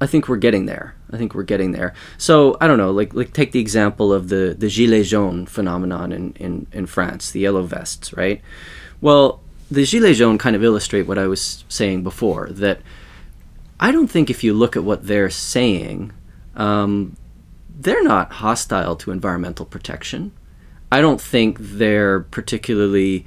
I 0.00 0.06
think 0.08 0.28
we're 0.28 0.36
getting 0.36 0.66
there. 0.66 0.96
I 1.12 1.16
think 1.16 1.32
we're 1.32 1.44
getting 1.44 1.70
there. 1.70 1.94
So 2.18 2.56
I 2.60 2.66
don't 2.66 2.78
know, 2.78 2.90
like 2.90 3.14
like 3.14 3.32
take 3.32 3.52
the 3.52 3.60
example 3.60 4.12
of 4.12 4.28
the 4.28 4.54
the 4.58 4.66
gilets 4.66 5.08
jaunes 5.08 5.48
phenomenon 5.48 6.10
in, 6.10 6.32
in, 6.34 6.66
in 6.72 6.86
France, 6.86 7.30
the 7.30 7.40
yellow 7.40 7.62
vests, 7.62 8.12
right? 8.12 8.42
Well, 9.00 9.40
the 9.72 9.82
gilets 9.82 10.16
jaunes 10.16 10.40
kind 10.40 10.54
of 10.54 10.62
illustrate 10.62 11.02
what 11.02 11.18
I 11.18 11.26
was 11.26 11.64
saying 11.68 12.02
before 12.02 12.48
that 12.50 12.80
I 13.80 13.90
don't 13.90 14.08
think 14.08 14.28
if 14.28 14.44
you 14.44 14.52
look 14.52 14.76
at 14.76 14.84
what 14.84 15.06
they're 15.06 15.30
saying, 15.30 16.12
um, 16.54 17.16
they're 17.68 18.04
not 18.04 18.34
hostile 18.34 18.96
to 18.96 19.10
environmental 19.10 19.66
protection. 19.66 20.32
I 20.90 21.00
don't 21.00 21.20
think 21.20 21.56
they're 21.58 22.20
particularly 22.20 23.26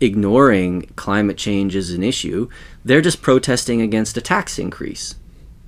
ignoring 0.00 0.82
climate 0.96 1.38
change 1.38 1.76
as 1.76 1.90
an 1.90 2.02
issue. 2.02 2.48
They're 2.84 3.00
just 3.00 3.22
protesting 3.22 3.80
against 3.80 4.16
a 4.16 4.20
tax 4.20 4.58
increase. 4.58 5.14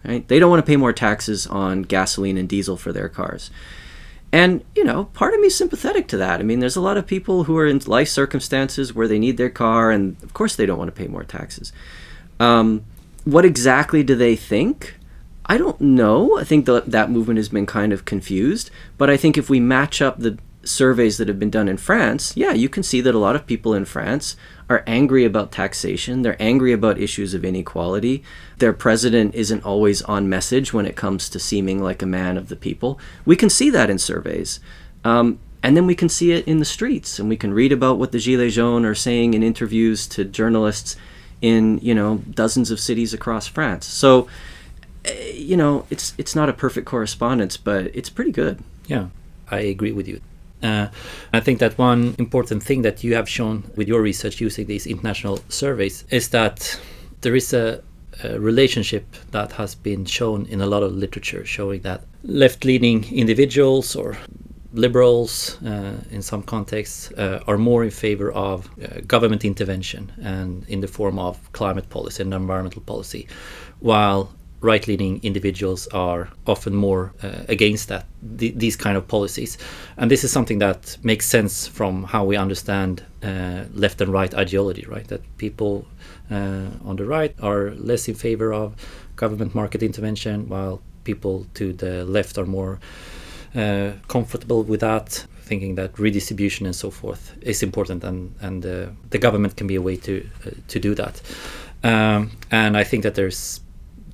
Right? 0.04 0.26
They 0.26 0.38
don't 0.38 0.50
want 0.50 0.64
to 0.64 0.70
pay 0.70 0.76
more 0.76 0.92
taxes 0.92 1.46
on 1.46 1.82
gasoline 1.82 2.36
and 2.36 2.48
diesel 2.48 2.76
for 2.76 2.92
their 2.92 3.08
cars. 3.08 3.50
And, 4.32 4.64
you 4.74 4.84
know, 4.84 5.04
part 5.04 5.34
of 5.34 5.40
me 5.40 5.46
is 5.46 5.56
sympathetic 5.56 6.08
to 6.08 6.16
that. 6.18 6.40
I 6.40 6.42
mean, 6.42 6.60
there's 6.60 6.76
a 6.76 6.80
lot 6.80 6.96
of 6.96 7.06
people 7.06 7.44
who 7.44 7.56
are 7.56 7.66
in 7.66 7.78
life 7.86 8.08
circumstances 8.08 8.92
where 8.92 9.08
they 9.08 9.18
need 9.18 9.36
their 9.36 9.50
car, 9.50 9.90
and 9.90 10.16
of 10.22 10.34
course 10.34 10.56
they 10.56 10.66
don't 10.66 10.78
want 10.78 10.88
to 10.94 11.00
pay 11.00 11.08
more 11.08 11.24
taxes. 11.24 11.72
Um, 12.38 12.84
what 13.24 13.44
exactly 13.44 14.02
do 14.02 14.14
they 14.14 14.36
think? 14.36 14.96
I 15.46 15.58
don't 15.58 15.80
know. 15.80 16.38
I 16.38 16.44
think 16.44 16.66
that 16.66 16.90
that 16.90 17.10
movement 17.10 17.38
has 17.38 17.48
been 17.48 17.66
kind 17.66 17.92
of 17.92 18.04
confused. 18.04 18.70
But 18.98 19.08
I 19.08 19.16
think 19.16 19.38
if 19.38 19.48
we 19.48 19.60
match 19.60 20.02
up 20.02 20.18
the 20.18 20.38
surveys 20.64 21.16
that 21.18 21.28
have 21.28 21.38
been 21.38 21.50
done 21.50 21.68
in 21.68 21.76
France, 21.76 22.36
yeah, 22.36 22.52
you 22.52 22.68
can 22.68 22.82
see 22.82 23.00
that 23.00 23.14
a 23.14 23.18
lot 23.18 23.36
of 23.36 23.46
people 23.46 23.72
in 23.72 23.84
France 23.84 24.36
are 24.68 24.82
angry 24.86 25.24
about 25.24 25.52
taxation. 25.52 26.22
They're 26.22 26.40
angry 26.40 26.72
about 26.72 26.98
issues 26.98 27.34
of 27.34 27.44
inequality. 27.44 28.24
Their 28.58 28.72
president 28.72 29.34
isn't 29.34 29.64
always 29.64 30.02
on 30.02 30.28
message 30.28 30.72
when 30.72 30.86
it 30.86 30.96
comes 30.96 31.28
to 31.30 31.38
seeming 31.38 31.82
like 31.82 32.02
a 32.02 32.06
man 32.06 32.36
of 32.36 32.48
the 32.48 32.56
people. 32.56 32.98
We 33.24 33.36
can 33.36 33.50
see 33.50 33.70
that 33.70 33.90
in 33.90 33.98
surveys. 33.98 34.58
Um, 35.04 35.38
and 35.62 35.76
then 35.76 35.86
we 35.86 35.94
can 35.94 36.08
see 36.08 36.32
it 36.32 36.46
in 36.46 36.58
the 36.58 36.64
streets, 36.64 37.18
and 37.18 37.28
we 37.28 37.36
can 37.36 37.52
read 37.52 37.72
about 37.72 37.98
what 37.98 38.12
the 38.12 38.18
Gilets 38.18 38.52
jaunes 38.52 38.84
are 38.84 38.94
saying 38.94 39.34
in 39.34 39.42
interviews 39.42 40.06
to 40.08 40.24
journalists 40.24 40.96
in 41.42 41.78
you 41.82 41.94
know 41.94 42.18
dozens 42.30 42.70
of 42.70 42.80
cities 42.80 43.12
across 43.12 43.46
France. 43.46 43.86
So, 43.86 44.28
eh, 45.04 45.32
you 45.32 45.56
know, 45.56 45.86
it's 45.90 46.14
it's 46.18 46.36
not 46.36 46.48
a 46.48 46.52
perfect 46.52 46.86
correspondence, 46.86 47.56
but 47.56 47.86
it's 47.94 48.10
pretty 48.10 48.32
good. 48.32 48.62
Yeah, 48.86 49.08
I 49.50 49.60
agree 49.60 49.92
with 49.92 50.06
you. 50.06 50.20
Uh, 50.62 50.88
I 51.32 51.40
think 51.40 51.58
that 51.58 51.76
one 51.78 52.14
important 52.18 52.62
thing 52.62 52.82
that 52.82 53.04
you 53.04 53.14
have 53.14 53.28
shown 53.28 53.70
with 53.76 53.88
your 53.88 54.00
research 54.00 54.40
using 54.40 54.66
these 54.66 54.86
international 54.86 55.38
surveys 55.48 56.04
is 56.10 56.30
that 56.30 56.80
there 57.20 57.36
is 57.36 57.52
a, 57.52 57.82
a 58.24 58.40
relationship 58.40 59.04
that 59.32 59.52
has 59.52 59.74
been 59.74 60.04
shown 60.04 60.46
in 60.46 60.60
a 60.60 60.66
lot 60.66 60.82
of 60.82 60.92
literature 60.92 61.44
showing 61.44 61.82
that 61.82 62.04
left 62.22 62.64
leaning 62.64 63.04
individuals 63.12 63.94
or 63.94 64.16
liberals 64.72 65.62
uh, 65.62 65.94
in 66.10 66.22
some 66.22 66.42
contexts 66.42 67.10
uh, 67.12 67.42
are 67.46 67.56
more 67.56 67.82
in 67.84 67.90
favor 67.90 68.30
of 68.32 68.68
uh, 68.82 69.00
government 69.06 69.44
intervention 69.44 70.12
and 70.22 70.68
in 70.68 70.80
the 70.80 70.88
form 70.88 71.18
of 71.18 71.52
climate 71.52 71.88
policy 71.88 72.22
and 72.22 72.34
environmental 72.34 72.82
policy 72.82 73.26
while 73.80 74.30
right 74.60 74.86
leaning 74.88 75.20
individuals 75.22 75.86
are 75.88 76.28
often 76.46 76.74
more 76.74 77.12
uh, 77.22 77.44
against 77.48 77.88
that 77.88 78.06
th- 78.38 78.54
these 78.56 78.76
kind 78.76 78.96
of 78.96 79.06
policies. 79.06 79.58
And 79.96 80.10
this 80.10 80.24
is 80.24 80.32
something 80.32 80.58
that 80.58 80.96
makes 81.02 81.26
sense 81.26 81.66
from 81.66 82.04
how 82.04 82.24
we 82.24 82.36
understand 82.36 83.04
uh, 83.22 83.64
left 83.74 84.00
and 84.00 84.12
right 84.12 84.34
ideology 84.34 84.86
right? 84.88 85.06
That 85.08 85.20
people 85.38 85.86
uh, 86.30 86.68
on 86.84 86.96
the 86.96 87.04
right 87.04 87.34
are 87.42 87.70
less 87.72 88.08
in 88.08 88.14
favor 88.14 88.52
of 88.52 88.74
government 89.16 89.54
market 89.54 89.82
intervention 89.82 90.48
while 90.48 90.80
people 91.04 91.46
to 91.54 91.72
the 91.72 92.04
left 92.04 92.38
are 92.38 92.46
more 92.46 92.78
uh, 93.54 93.92
comfortable 94.08 94.62
with 94.62 94.80
that 94.80 95.26
thinking 95.42 95.76
that 95.76 95.98
redistribution 95.98 96.66
and 96.66 96.74
so 96.74 96.90
forth 96.90 97.36
is 97.40 97.62
important 97.62 98.04
and 98.04 98.34
and 98.40 98.66
uh, 98.66 98.86
the 99.10 99.18
government 99.18 99.56
can 99.56 99.66
be 99.66 99.76
a 99.76 99.82
way 99.82 99.96
to 99.96 100.28
uh, 100.46 100.50
to 100.68 100.78
do 100.80 100.94
that. 100.94 101.22
Um, 101.84 102.32
and 102.50 102.76
I 102.76 102.84
think 102.84 103.02
that 103.04 103.14
there's 103.14 103.60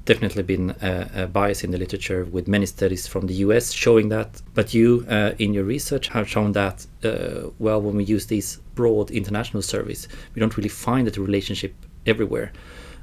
definitely 0.04 0.42
been 0.42 0.70
a, 0.82 1.10
a, 1.14 1.26
bias 1.26 1.62
in 1.64 1.70
the 1.70 1.78
literature 1.78 2.24
with 2.24 2.48
many 2.48 2.66
studies 2.66 3.06
from 3.06 3.26
the 3.26 3.34
US 3.34 3.72
showing 3.72 4.08
that. 4.08 4.42
But 4.54 4.74
you, 4.74 5.06
uh, 5.08 5.32
in 5.38 5.54
your 5.54 5.64
research, 5.64 6.08
have 6.08 6.28
shown 6.28 6.52
that, 6.52 6.86
uh, 7.04 7.50
well, 7.58 7.80
when 7.80 7.96
we 7.96 8.04
use 8.04 8.26
these 8.26 8.58
broad 8.74 9.10
international 9.10 9.62
surveys, 9.62 10.08
we 10.34 10.40
don't 10.40 10.56
really 10.56 10.68
find 10.68 11.06
that 11.06 11.16
relationship 11.16 11.74
everywhere. 12.06 12.52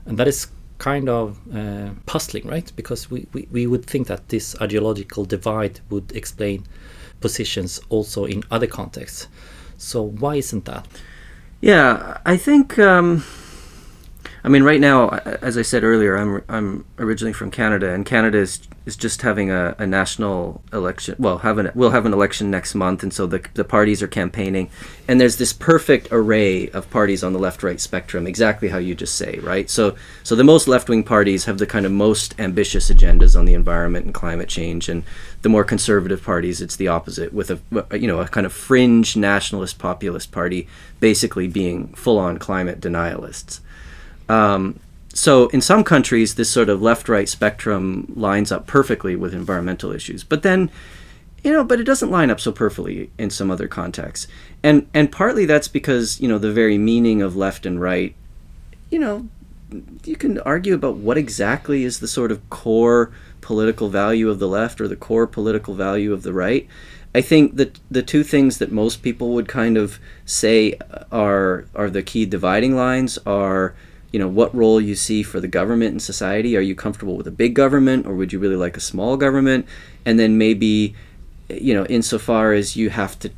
And 0.05 0.17
that 0.17 0.27
is 0.27 0.47
kind 0.77 1.09
of 1.09 1.38
uh, 1.53 1.91
puzzling, 2.05 2.47
right? 2.47 2.71
Because 2.75 3.09
we, 3.09 3.27
we, 3.33 3.47
we 3.51 3.67
would 3.67 3.85
think 3.85 4.07
that 4.07 4.29
this 4.29 4.59
ideological 4.62 5.25
divide 5.25 5.79
would 5.89 6.12
explain 6.13 6.65
positions 7.21 7.79
also 7.89 8.25
in 8.25 8.43
other 8.51 8.67
contexts. 8.67 9.27
So 9.77 10.03
why 10.03 10.35
isn't 10.35 10.65
that? 10.65 10.88
Yeah, 11.62 12.17
I 12.25 12.38
think. 12.38 12.79
Um 12.79 13.23
I 14.43 14.47
mean, 14.47 14.63
right 14.63 14.80
now, 14.80 15.10
as 15.10 15.58
I 15.58 15.63
said 15.63 15.84
earlier, 15.84 16.15
I'm 16.15 16.43
I'm 16.47 16.86
originally 16.97 17.34
from 17.34 17.52
Canada, 17.52 17.93
and 17.93 18.06
Canada 18.06 18.38
is 18.38 18.62
is 18.86 18.95
just 18.95 19.21
having 19.21 19.52
a, 19.52 19.75
a 19.78 19.86
national 19.86 20.62
election. 20.71 21.15
Well, 21.19 21.39
have 21.39 21.58
an, 21.58 21.71
we'll 21.75 21.91
have 21.91 22.06
an 22.06 22.13
election 22.13 22.49
next 22.49 22.73
month, 22.73 23.04
and 23.04 23.13
so 23.13 23.28
the 23.28 23.45
the 23.54 23.65
parties 23.65 24.02
are 24.02 24.08
campaigning, 24.08 24.69
and 25.08 25.19
there's 25.19 25.38
this 25.38 25.52
perfect 25.52 26.08
array 26.12 26.69
of 26.69 26.89
parties 26.89 27.23
on 27.23 27.34
the 27.34 27.39
left-right 27.39 27.82
spectrum, 27.82 28.25
exactly 28.25 28.69
how 28.69 28.78
you 28.78 28.95
just 28.95 29.15
say, 29.15 29.39
right? 29.39 29.69
So 29.69 29.95
so 30.23 30.36
the 30.36 30.43
most 30.45 30.67
left-wing 30.67 31.04
parties 31.04 31.45
have 31.45 31.58
the 31.58 31.67
kind 31.67 31.86
of 31.86 31.91
most 31.91 32.34
ambitious 32.39 32.89
agendas 32.89 33.38
on 33.38 33.45
the 33.45 33.54
environment 33.54 34.06
and 34.06 34.13
climate 34.13 34.47
change, 34.47 34.88
and 34.88 35.04
the 35.41 35.49
more 35.49 35.65
conservative 35.65 36.23
parties, 36.23 36.62
it's 36.62 36.78
the 36.78 36.88
opposite, 36.88 37.34
with 37.34 37.52
a 37.52 37.97
you 37.97 38.08
know 38.08 38.21
a 38.21 38.28
kind 38.28 38.45
of 38.45 38.54
fringe 38.54 39.17
nationalist 39.17 39.78
populist 39.80 40.32
party 40.32 40.67
basically 41.02 41.47
being 41.47 41.89
full-on 41.89 42.38
climate 42.38 42.80
denialists. 42.80 43.60
Um, 44.30 44.80
so 45.13 45.48
in 45.48 45.60
some 45.60 45.84
countries, 45.84 46.36
this 46.36 46.50
sort 46.50 46.70
of 46.70 46.82
left-right 46.82 47.28
spectrum 47.28 48.13
lines 48.15 48.52
up 48.52 48.68
perfectly 48.68 49.15
with 49.15 49.34
environmental 49.34 49.92
issues, 49.92 50.24
but 50.24 50.44
then, 50.44 50.70
you 51.44 51.52
know, 51.52 51.63
but 51.63 51.80
it 51.80 51.84
doesn't 51.84 52.12
line 52.12 52.30
up 52.30 52.39
so 52.39 52.52
perfectly 52.52 53.10
in 53.18 53.30
some 53.30 53.50
other 53.50 53.68
contexts, 53.68 54.28
and 54.63 54.88
and 54.94 55.12
partly 55.12 55.46
that's 55.46 55.68
because 55.68 56.22
you 56.22 56.28
know 56.28 56.38
the 56.38 56.52
very 56.52 56.78
meaning 56.78 57.22
of 57.22 57.36
left 57.36 57.65
and 57.65 57.82
right, 57.82 58.13
you 58.92 59.00
know, 59.00 59.28
you 60.06 60.15
can 60.15 60.39
argue 60.42 60.76
about 60.76 60.98
what 60.98 61.18
exactly 61.18 61.84
is 61.84 62.00
the 62.00 62.08
sort 62.08 62.32
of 62.32 62.48
core 62.50 63.12
political 63.42 63.89
value 63.89 64.30
of 64.30 64.39
the 64.39 64.48
left 64.48 64.80
or 64.80 64.88
the 64.88 64.96
core 64.96 65.28
political 65.28 65.74
value 65.74 66.13
of 66.13 66.24
the 66.24 66.34
right. 66.34 66.68
I 67.15 67.22
think 67.22 67.56
that 67.56 67.80
the 67.89 68.04
two 68.04 68.24
things 68.24 68.60
that 68.60 68.72
most 68.72 69.02
people 69.02 69.34
would 69.34 69.48
kind 69.48 69.78
of 69.78 70.00
say 70.26 70.78
are 71.12 71.65
are 71.74 71.89
the 71.89 72.04
key 72.04 72.26
dividing 72.26 72.76
lines 72.76 73.18
are 73.26 73.74
you 74.12 74.19
know 74.19 74.28
what 74.28 74.54
role 74.56 74.82
you 74.82 74.95
see 74.95 75.24
for 75.24 75.39
the 75.39 75.48
government 75.48 75.93
in 75.93 76.00
society. 76.00 76.58
Are 76.58 76.62
you 76.62 76.76
comfortable 76.76 77.15
with 77.15 77.28
a 77.28 77.32
big 77.32 77.54
government 77.54 78.06
or 78.06 78.15
would 78.15 78.34
you 78.34 78.39
really 78.39 78.56
like 78.56 78.78
a 78.78 78.82
small 78.82 79.17
government? 79.17 79.65
And 80.06 80.19
then 80.19 80.38
maybe 80.38 80.95
you 81.50 81.74
know 81.74 81.86
insofar 81.86 82.54
as 82.54 82.76
you 82.76 82.89
have 82.89 83.17
to 83.19 83.32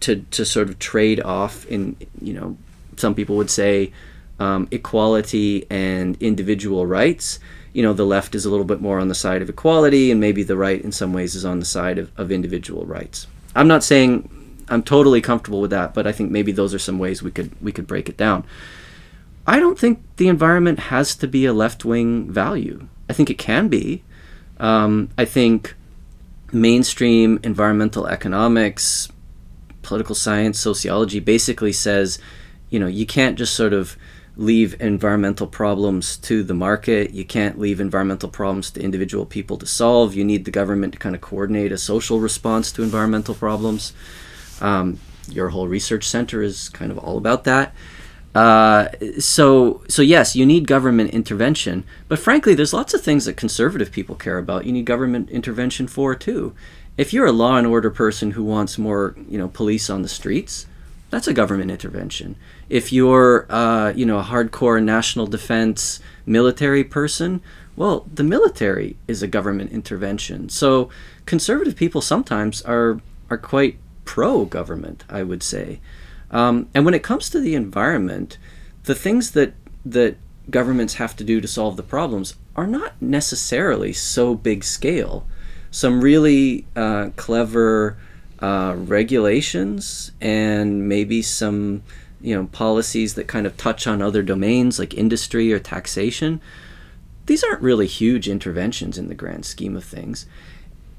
to 0.00 0.16
to 0.30 0.44
sort 0.44 0.68
of 0.68 0.78
trade 0.78 1.20
off 1.20 1.66
in 1.66 1.96
you 2.20 2.32
know 2.32 2.56
some 2.96 3.14
people 3.14 3.36
would 3.36 3.50
say 3.50 3.92
um, 4.38 4.68
equality 4.70 5.66
and 5.68 6.16
individual 6.22 6.86
rights 6.86 7.38
you 7.72 7.82
know 7.82 7.92
the 7.92 8.06
left 8.06 8.34
is 8.34 8.44
a 8.44 8.50
little 8.50 8.64
bit 8.64 8.80
more 8.80 8.98
on 8.98 9.08
the 9.08 9.14
side 9.14 9.42
of 9.42 9.48
equality 9.48 10.10
and 10.10 10.20
maybe 10.20 10.42
the 10.42 10.56
right 10.56 10.82
in 10.82 10.92
some 10.92 11.12
ways 11.12 11.34
is 11.34 11.44
on 11.44 11.60
the 11.60 11.66
side 11.66 11.98
of, 11.98 12.10
of 12.18 12.32
individual 12.32 12.84
rights. 12.86 13.26
I'm 13.54 13.68
not 13.68 13.84
saying 13.84 14.28
i'm 14.68 14.82
totally 14.82 15.20
comfortable 15.20 15.60
with 15.60 15.70
that 15.70 15.92
but 15.92 16.06
i 16.06 16.12
think 16.12 16.30
maybe 16.30 16.52
those 16.52 16.72
are 16.72 16.78
some 16.78 16.98
ways 16.98 17.22
we 17.22 17.30
could 17.30 17.50
we 17.60 17.72
could 17.72 17.86
break 17.86 18.08
it 18.08 18.16
down 18.16 18.44
I 19.50 19.58
don't 19.58 19.76
think 19.76 20.04
the 20.14 20.28
environment 20.28 20.78
has 20.78 21.16
to 21.16 21.26
be 21.26 21.44
a 21.44 21.52
left 21.52 21.84
wing 21.84 22.30
value. 22.30 22.86
I 23.08 23.12
think 23.14 23.30
it 23.30 23.38
can 23.38 23.66
be. 23.66 24.04
Um, 24.60 25.08
I 25.18 25.24
think 25.24 25.74
mainstream 26.52 27.40
environmental 27.42 28.06
economics, 28.06 29.08
political 29.82 30.14
science, 30.14 30.60
sociology 30.60 31.18
basically 31.18 31.72
says, 31.72 32.20
you 32.68 32.78
know, 32.78 32.86
you 32.86 33.04
can't 33.04 33.36
just 33.36 33.54
sort 33.54 33.72
of 33.72 33.96
leave 34.36 34.80
environmental 34.80 35.48
problems 35.48 36.16
to 36.18 36.44
the 36.44 36.54
market. 36.54 37.10
You 37.12 37.24
can't 37.24 37.58
leave 37.58 37.80
environmental 37.80 38.28
problems 38.28 38.70
to 38.70 38.80
individual 38.80 39.26
people 39.26 39.56
to 39.58 39.66
solve. 39.66 40.14
You 40.14 40.22
need 40.22 40.44
the 40.44 40.52
government 40.52 40.92
to 40.92 41.00
kind 41.00 41.16
of 41.16 41.20
coordinate 41.20 41.72
a 41.72 41.78
social 41.78 42.20
response 42.20 42.70
to 42.70 42.84
environmental 42.84 43.34
problems. 43.34 43.94
Um, 44.60 45.00
your 45.28 45.48
whole 45.48 45.66
research 45.66 46.06
center 46.06 46.40
is 46.40 46.68
kind 46.68 46.92
of 46.92 46.98
all 46.98 47.18
about 47.18 47.42
that. 47.44 47.74
Uh, 48.34 48.88
so 49.18 49.82
so 49.88 50.02
yes, 50.02 50.36
you 50.36 50.46
need 50.46 50.68
government 50.68 51.10
intervention, 51.10 51.84
but 52.08 52.18
frankly, 52.18 52.54
there's 52.54 52.72
lots 52.72 52.94
of 52.94 53.00
things 53.02 53.24
that 53.24 53.36
conservative 53.36 53.90
people 53.90 54.14
care 54.14 54.38
about. 54.38 54.64
You 54.66 54.72
need 54.72 54.84
government 54.84 55.30
intervention 55.30 55.88
for 55.88 56.14
too. 56.14 56.54
If 56.96 57.12
you're 57.12 57.26
a 57.26 57.32
law 57.32 57.56
and 57.56 57.66
order 57.66 57.90
person 57.90 58.32
who 58.32 58.44
wants 58.44 58.78
more, 58.78 59.16
you 59.28 59.38
know, 59.38 59.48
police 59.48 59.90
on 59.90 60.02
the 60.02 60.08
streets, 60.08 60.66
that's 61.10 61.26
a 61.26 61.32
government 61.32 61.70
intervention. 61.70 62.36
If 62.68 62.92
you're, 62.92 63.46
uh, 63.50 63.92
you 63.96 64.06
know, 64.06 64.18
a 64.18 64.22
hardcore 64.22 64.82
national 64.82 65.26
defense 65.26 65.98
military 66.24 66.84
person, 66.84 67.40
well, 67.74 68.06
the 68.12 68.22
military 68.22 68.96
is 69.08 69.22
a 69.22 69.26
government 69.26 69.72
intervention. 69.72 70.48
So 70.50 70.88
conservative 71.26 71.74
people 71.74 72.00
sometimes 72.00 72.62
are 72.62 73.00
are 73.28 73.38
quite 73.38 73.78
pro 74.04 74.44
government, 74.44 75.04
I 75.08 75.22
would 75.24 75.42
say. 75.42 75.80
Um, 76.30 76.68
and 76.74 76.84
when 76.84 76.94
it 76.94 77.02
comes 77.02 77.28
to 77.30 77.40
the 77.40 77.54
environment, 77.54 78.38
the 78.84 78.94
things 78.94 79.32
that 79.32 79.54
that 79.84 80.16
governments 80.50 80.94
have 80.94 81.16
to 81.16 81.24
do 81.24 81.40
to 81.40 81.48
solve 81.48 81.76
the 81.76 81.82
problems 81.82 82.34
are 82.56 82.66
not 82.66 83.00
necessarily 83.00 83.92
so 83.92 84.34
big 84.34 84.64
scale. 84.64 85.26
Some 85.70 86.00
really 86.00 86.66
uh, 86.76 87.10
clever 87.16 87.96
uh, 88.40 88.74
regulations 88.76 90.12
and 90.20 90.88
maybe 90.88 91.22
some 91.22 91.82
you 92.20 92.34
know 92.34 92.46
policies 92.46 93.14
that 93.14 93.28
kind 93.28 93.46
of 93.46 93.56
touch 93.56 93.86
on 93.86 94.02
other 94.02 94.22
domains 94.22 94.78
like 94.78 94.94
industry 94.94 95.52
or 95.52 95.58
taxation. 95.58 96.40
These 97.26 97.44
aren't 97.44 97.62
really 97.62 97.86
huge 97.86 98.28
interventions 98.28 98.98
in 98.98 99.08
the 99.08 99.14
grand 99.14 99.44
scheme 99.46 99.76
of 99.76 99.84
things, 99.84 100.26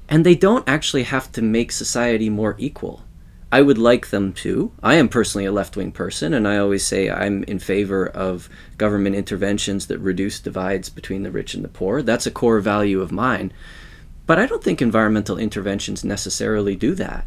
and 0.08 0.24
they 0.24 0.34
don't 0.34 0.68
actually 0.68 1.02
have 1.04 1.30
to 1.32 1.42
make 1.42 1.72
society 1.72 2.30
more 2.30 2.56
equal. 2.58 3.02
I 3.52 3.60
would 3.60 3.76
like 3.76 4.08
them 4.08 4.32
to. 4.32 4.72
I 4.82 4.94
am 4.94 5.10
personally 5.10 5.44
a 5.44 5.52
left 5.52 5.76
wing 5.76 5.92
person, 5.92 6.32
and 6.32 6.48
I 6.48 6.56
always 6.56 6.86
say 6.86 7.10
I'm 7.10 7.44
in 7.44 7.58
favor 7.58 8.08
of 8.08 8.48
government 8.78 9.14
interventions 9.14 9.88
that 9.88 9.98
reduce 9.98 10.40
divides 10.40 10.88
between 10.88 11.22
the 11.22 11.30
rich 11.30 11.52
and 11.52 11.62
the 11.62 11.68
poor. 11.68 12.00
That's 12.00 12.26
a 12.26 12.30
core 12.30 12.60
value 12.60 13.02
of 13.02 13.12
mine. 13.12 13.52
But 14.26 14.38
I 14.38 14.46
don't 14.46 14.64
think 14.64 14.80
environmental 14.80 15.36
interventions 15.36 16.02
necessarily 16.02 16.74
do 16.74 16.94
that. 16.94 17.26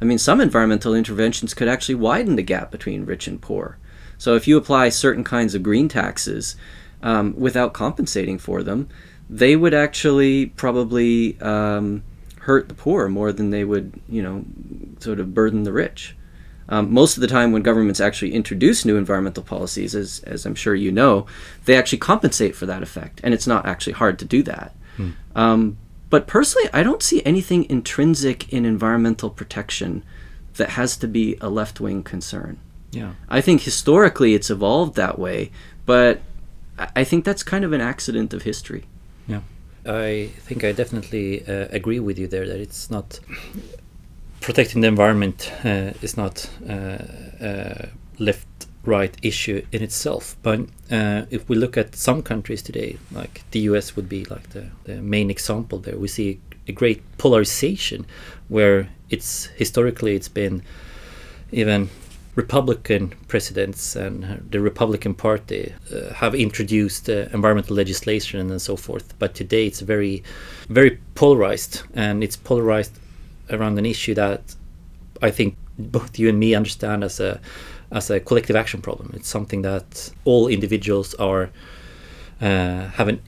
I 0.00 0.06
mean, 0.06 0.16
some 0.16 0.40
environmental 0.40 0.94
interventions 0.94 1.52
could 1.52 1.68
actually 1.68 1.96
widen 1.96 2.36
the 2.36 2.42
gap 2.42 2.70
between 2.70 3.04
rich 3.04 3.26
and 3.26 3.38
poor. 3.38 3.76
So 4.16 4.36
if 4.36 4.48
you 4.48 4.56
apply 4.56 4.88
certain 4.88 5.24
kinds 5.24 5.54
of 5.54 5.62
green 5.62 5.88
taxes 5.88 6.56
um, 7.02 7.34
without 7.36 7.74
compensating 7.74 8.38
for 8.38 8.62
them, 8.62 8.88
they 9.28 9.54
would 9.54 9.74
actually 9.74 10.46
probably 10.46 11.38
um, 11.42 12.02
hurt 12.48 12.68
the 12.68 12.74
poor 12.74 13.08
more 13.08 13.30
than 13.30 13.50
they 13.50 13.62
would, 13.62 14.00
you 14.08 14.22
know, 14.22 14.42
sort 15.00 15.20
of 15.20 15.34
burden 15.34 15.64
the 15.64 15.72
rich. 15.72 16.16
Um, 16.70 16.92
most 16.92 17.16
of 17.16 17.20
the 17.20 17.26
time, 17.26 17.52
when 17.52 17.62
governments 17.62 18.00
actually 18.00 18.32
introduce 18.32 18.86
new 18.86 18.96
environmental 18.96 19.42
policies, 19.42 19.94
as, 19.94 20.20
as 20.20 20.46
I'm 20.46 20.54
sure 20.54 20.74
you 20.74 20.90
know, 20.90 21.26
they 21.66 21.76
actually 21.76 21.98
compensate 21.98 22.56
for 22.56 22.64
that 22.64 22.82
effect, 22.82 23.20
and 23.22 23.34
it's 23.34 23.46
not 23.46 23.66
actually 23.66 23.94
hard 23.94 24.18
to 24.18 24.24
do 24.24 24.42
that. 24.44 24.74
Hmm. 24.96 25.10
Um, 25.34 25.78
but 26.08 26.26
personally, 26.26 26.68
I 26.72 26.82
don't 26.82 27.02
see 27.02 27.22
anything 27.24 27.68
intrinsic 27.68 28.50
in 28.50 28.64
environmental 28.64 29.28
protection 29.28 30.02
that 30.54 30.70
has 30.70 30.96
to 30.96 31.06
be 31.06 31.36
a 31.40 31.50
left 31.50 31.80
wing 31.80 32.02
concern. 32.02 32.58
Yeah. 32.90 33.12
I 33.28 33.42
think 33.42 33.62
historically 33.62 34.32
it's 34.34 34.48
evolved 34.48 34.96
that 34.96 35.18
way, 35.18 35.50
but 35.84 36.20
I 36.96 37.04
think 37.04 37.24
that's 37.26 37.42
kind 37.42 37.64
of 37.64 37.72
an 37.72 37.82
accident 37.82 38.32
of 38.32 38.42
history. 38.42 38.86
I 39.88 40.30
think 40.40 40.64
I 40.64 40.72
definitely 40.72 41.46
uh, 41.46 41.66
agree 41.70 41.98
with 41.98 42.18
you 42.18 42.26
there 42.26 42.46
that 42.46 42.60
it's 42.60 42.90
not 42.90 43.20
protecting 44.40 44.82
the 44.82 44.88
environment 44.88 45.50
uh, 45.64 45.92
is 46.02 46.16
not 46.16 46.48
uh, 46.68 46.98
uh 47.42 47.86
left 48.18 48.46
right 48.84 49.16
issue 49.22 49.64
in 49.72 49.82
itself. 49.82 50.36
But 50.42 50.60
uh, 50.90 51.22
if 51.30 51.48
we 51.48 51.56
look 51.56 51.76
at 51.76 51.94
some 51.94 52.22
countries 52.22 52.62
today, 52.62 52.98
like 53.12 53.42
the 53.50 53.60
US 53.60 53.96
would 53.96 54.08
be 54.08 54.24
like 54.24 54.50
the, 54.50 54.66
the 54.84 55.00
main 55.00 55.30
example 55.30 55.78
there, 55.78 55.96
we 55.96 56.08
see 56.08 56.40
a 56.66 56.72
great 56.72 57.02
polarization 57.18 58.06
where 58.48 58.88
it's 59.10 59.46
historically 59.56 60.14
it's 60.16 60.28
been 60.28 60.62
even 61.52 61.88
Republican 62.38 63.12
presidents 63.26 63.96
and 63.96 64.48
the 64.52 64.60
Republican 64.60 65.12
Party 65.12 65.74
uh, 65.92 66.14
have 66.14 66.36
introduced 66.36 67.10
uh, 67.10 67.26
environmental 67.32 67.74
legislation 67.74 68.38
and 68.38 68.62
so 68.62 68.76
forth. 68.76 69.18
But 69.18 69.34
today 69.34 69.66
it's 69.66 69.80
very, 69.80 70.22
very 70.68 71.00
polarized, 71.16 71.82
and 71.94 72.22
it's 72.22 72.36
polarized 72.36 72.94
around 73.50 73.76
an 73.76 73.86
issue 73.86 74.14
that 74.14 74.54
I 75.20 75.32
think 75.32 75.56
both 75.78 76.16
you 76.16 76.28
and 76.28 76.38
me 76.38 76.54
understand 76.54 77.02
as 77.02 77.18
a 77.18 77.40
as 77.90 78.08
a 78.10 78.20
collective 78.20 78.54
action 78.54 78.80
problem. 78.82 79.10
It's 79.14 79.28
something 79.28 79.62
that 79.62 80.12
all 80.24 80.46
individuals 80.46 81.14
are 81.14 81.50
uh, 82.40 82.82
have 82.98 83.08
an 83.08 83.20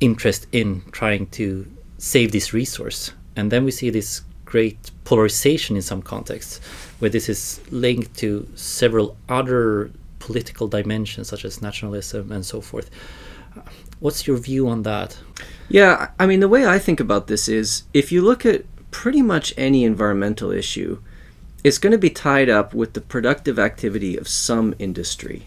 interest 0.00 0.48
in 0.50 0.82
trying 0.90 1.26
to 1.38 1.66
save 1.98 2.32
this 2.32 2.52
resource, 2.52 3.12
and 3.36 3.52
then 3.52 3.64
we 3.64 3.70
see 3.70 3.90
this 3.90 4.22
great 4.44 4.90
polarization 5.04 5.76
in 5.76 5.82
some 5.82 6.02
contexts 6.02 6.60
where 6.98 7.10
this 7.10 7.28
is 7.28 7.60
linked 7.70 8.16
to 8.18 8.48
several 8.54 9.16
other 9.28 9.90
political 10.18 10.66
dimensions 10.66 11.28
such 11.28 11.44
as 11.44 11.62
nationalism 11.62 12.32
and 12.32 12.44
so 12.44 12.60
forth. 12.60 12.90
What's 14.00 14.26
your 14.26 14.36
view 14.36 14.68
on 14.68 14.82
that? 14.82 15.18
Yeah, 15.68 16.10
I 16.18 16.26
mean, 16.26 16.40
the 16.40 16.48
way 16.48 16.66
I 16.66 16.78
think 16.78 17.00
about 17.00 17.26
this 17.26 17.48
is 17.48 17.84
if 17.94 18.12
you 18.12 18.22
look 18.22 18.44
at 18.44 18.64
pretty 18.90 19.22
much 19.22 19.54
any 19.56 19.84
environmental 19.84 20.50
issue, 20.50 21.00
it's 21.64 21.78
going 21.78 21.92
to 21.92 21.98
be 21.98 22.10
tied 22.10 22.48
up 22.48 22.74
with 22.74 22.92
the 22.92 23.00
productive 23.00 23.58
activity 23.58 24.16
of 24.16 24.28
some 24.28 24.74
industry, 24.78 25.46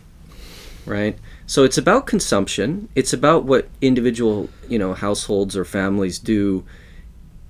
right? 0.85 1.17
So 1.45 1.63
it's 1.63 1.77
about 1.77 2.07
consumption. 2.07 2.89
It's 2.95 3.13
about 3.13 3.45
what 3.45 3.69
individual, 3.81 4.49
you 4.67 4.77
know, 4.77 4.93
households 4.93 5.55
or 5.55 5.65
families 5.65 6.19
do 6.19 6.65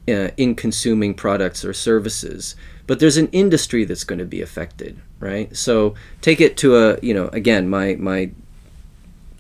uh, 0.07 0.29
in 0.38 0.55
consuming 0.55 1.13
products 1.13 1.65
or 1.65 1.73
services 1.73 2.55
but 2.89 2.97
there's 2.97 3.17
an 3.17 3.28
industry 3.28 3.86
that's 3.86 4.04
going 4.04 4.17
to 4.17 4.25
be 4.25 4.41
affected, 4.41 4.99
right? 5.19 5.56
So 5.56 5.93
take 6.21 6.41
it 6.41 6.58
to 6.58 6.75
a, 6.75 6.99
you 7.04 7.13
know, 7.13 7.28
again, 7.28 7.69
my 7.69 7.93
my 7.99 8.32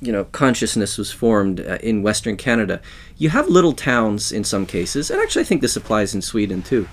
you 0.01 0.11
know 0.11 0.25
consciousness 0.25 0.99
was 0.99 1.11
formed 1.11 1.59
uh, 1.59 1.79
in 1.81 2.03
Western 2.03 2.37
Canada. 2.37 2.79
You 3.17 3.29
have 3.29 3.47
little 3.47 3.73
towns 3.73 4.31
in 4.31 4.43
some 4.43 4.67
cases, 4.67 5.09
and 5.09 5.19
actually 5.19 5.41
I 5.41 5.45
think 5.45 5.61
this 5.61 5.75
applies 5.75 6.13
in 6.13 6.21
Sweden 6.21 6.61
too, 6.61 6.87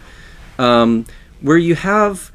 um, 0.59 1.05
where 1.43 1.59
you 1.59 1.75
have 1.75 2.33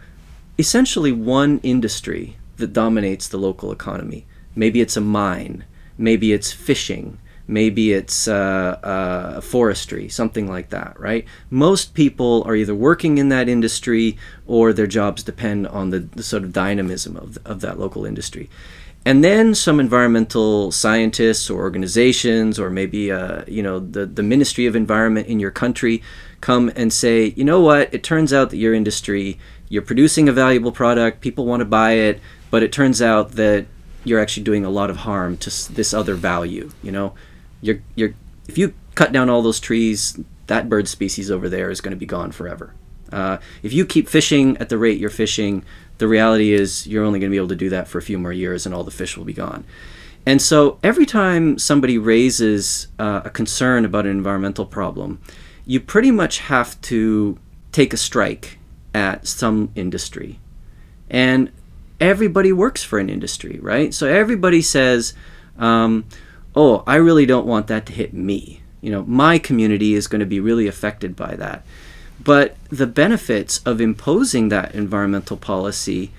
essentially 0.60 1.12
one 1.12 1.60
industry 1.64 2.38
that 2.58 2.74
dominates 2.74 3.28
the 3.28 3.40
local 3.40 3.72
economy. 3.72 4.28
Maybe 4.54 4.82
it's 4.82 4.96
a 4.96 5.02
mine, 5.02 5.66
maybe 5.98 6.32
it's 6.32 6.52
fishing, 6.52 7.18
maybe 7.52 7.92
it's 7.92 8.28
uh, 8.28 8.80
uh, 8.82 9.42
forestry, 9.42 10.08
something 10.08 10.48
like 10.48 10.70
that, 10.70 10.98
right? 11.00 11.26
Most 11.50 11.94
people 11.94 12.44
are 12.48 12.56
either 12.56 12.74
working 12.74 13.18
in 13.18 13.30
that 13.30 13.50
industry 13.50 14.18
or 14.48 14.74
their 14.74 14.88
jobs 14.88 15.22
depend 15.22 15.68
on 15.68 15.90
the, 15.90 16.00
the 16.00 16.24
sort 16.24 16.44
of 16.44 16.54
dynamism 16.54 17.18
of, 17.18 17.38
of 17.46 17.62
that 17.62 17.78
local 17.78 18.06
industry. 18.06 18.50
And 19.04 19.24
then 19.24 19.56
some 19.56 19.80
environmental 19.80 20.72
scientists 20.72 21.50
or 21.50 21.60
organizations, 21.62 22.60
or 22.60 22.70
maybe 22.70 23.12
uh, 23.12 23.44
you 23.48 23.64
know 23.64 23.80
the, 23.80 24.06
the 24.06 24.22
Ministry 24.22 24.68
of 24.68 24.76
Environment 24.76 25.28
in 25.28 25.40
your 25.40 25.50
country, 25.50 26.04
come 26.40 26.72
and 26.76 26.94
say, 26.94 27.34
you 27.36 27.44
know 27.44 27.60
what? 27.60 27.92
It 27.94 28.04
turns 28.04 28.32
out 28.32 28.52
that 28.52 28.58
your 28.58 28.76
industry, 28.76 29.40
you're 29.70 29.82
producing 29.82 30.30
a 30.30 30.32
valuable 30.32 30.72
product, 30.72 31.20
people 31.20 31.48
want 31.48 31.62
to 31.62 31.66
buy 31.66 31.94
it, 31.94 32.22
but 32.52 32.62
it 32.62 32.72
turns 32.72 33.02
out 33.02 33.32
that 33.32 33.66
you're 34.04 34.20
actually 34.20 34.44
doing 34.44 34.66
a 34.66 34.70
lot 34.70 34.92
of 34.92 34.98
harm 34.98 35.36
to 35.38 35.74
this 35.74 35.96
other 35.96 36.14
value. 36.14 36.70
You 36.84 36.92
know, 36.92 37.14
you're 37.62 37.82
you're 37.96 38.14
if 38.48 38.58
you 38.58 38.74
cut 38.96 39.12
down 39.12 39.30
all 39.30 39.42
those 39.42 39.60
trees, 39.60 40.20
that 40.48 40.68
bird 40.70 40.88
species 40.88 41.32
over 41.32 41.48
there 41.48 41.70
is 41.70 41.82
going 41.82 41.92
to 41.92 41.98
be 41.98 42.06
gone 42.06 42.32
forever. 42.32 42.74
Uh, 43.12 43.38
if 43.64 43.74
you 43.74 43.86
keep 43.86 44.08
fishing 44.08 44.58
at 44.58 44.70
the 44.70 44.78
rate 44.78 45.00
you're 45.00 45.10
fishing, 45.10 45.64
the 45.98 46.08
reality 46.08 46.54
is 46.54 46.88
you're 46.88 47.04
only 47.04 47.20
going 47.20 47.30
to 47.30 47.34
be 47.34 47.38
able 47.38 47.48
to 47.48 47.56
do 47.56 47.70
that 47.70 47.88
for 47.88 47.98
a 47.98 48.02
few 48.02 48.18
more 48.18 48.34
years, 48.34 48.66
and 48.66 48.74
all 48.74 48.84
the 48.84 48.92
fish 48.92 49.18
will 49.18 49.26
be 49.26 49.34
gone. 49.34 49.64
And 50.26 50.42
so 50.42 50.80
every 50.84 51.06
time 51.06 51.58
somebody 51.58 51.98
raises 51.98 52.88
uh, 53.00 53.22
a 53.26 53.30
concern 53.30 53.86
about 53.86 54.06
an 54.06 54.12
environmental 54.12 54.66
problem, 54.66 55.20
you 55.66 55.80
pretty 55.80 56.12
much 56.12 56.40
have 56.40 56.80
to 56.82 57.38
take 57.72 57.94
a 57.94 57.98
strike 57.98 58.60
at 58.94 59.28
some 59.28 59.72
industry. 59.76 60.40
And 61.10 61.52
everybody 62.00 62.52
works 62.52 62.84
for 62.84 63.00
an 63.00 63.10
industry, 63.10 63.60
right? 63.62 63.94
So 63.94 64.08
everybody 64.08 64.62
says, 64.62 65.14
um, 65.58 66.06
oh, 66.56 66.84
I 66.86 66.96
really 66.96 67.26
don't 67.26 67.48
want 67.48 67.68
that 67.68 67.86
to 67.88 67.94
hit 67.94 68.14
me. 68.14 68.62
You 68.82 68.92
know, 68.92 69.04
my 69.04 69.38
community 69.38 69.94
is 69.94 70.08
going 70.08 70.20
to 70.20 70.26
be 70.26 70.40
really 70.40 70.68
affected 70.68 71.16
by 71.16 71.36
that. 71.36 71.64
But 72.24 72.56
the 72.70 72.88
benefits 72.88 73.60
of 73.66 73.82
imposing 73.82 74.50
that 74.50 74.76
environmental 74.76 75.38
policy 75.38 76.12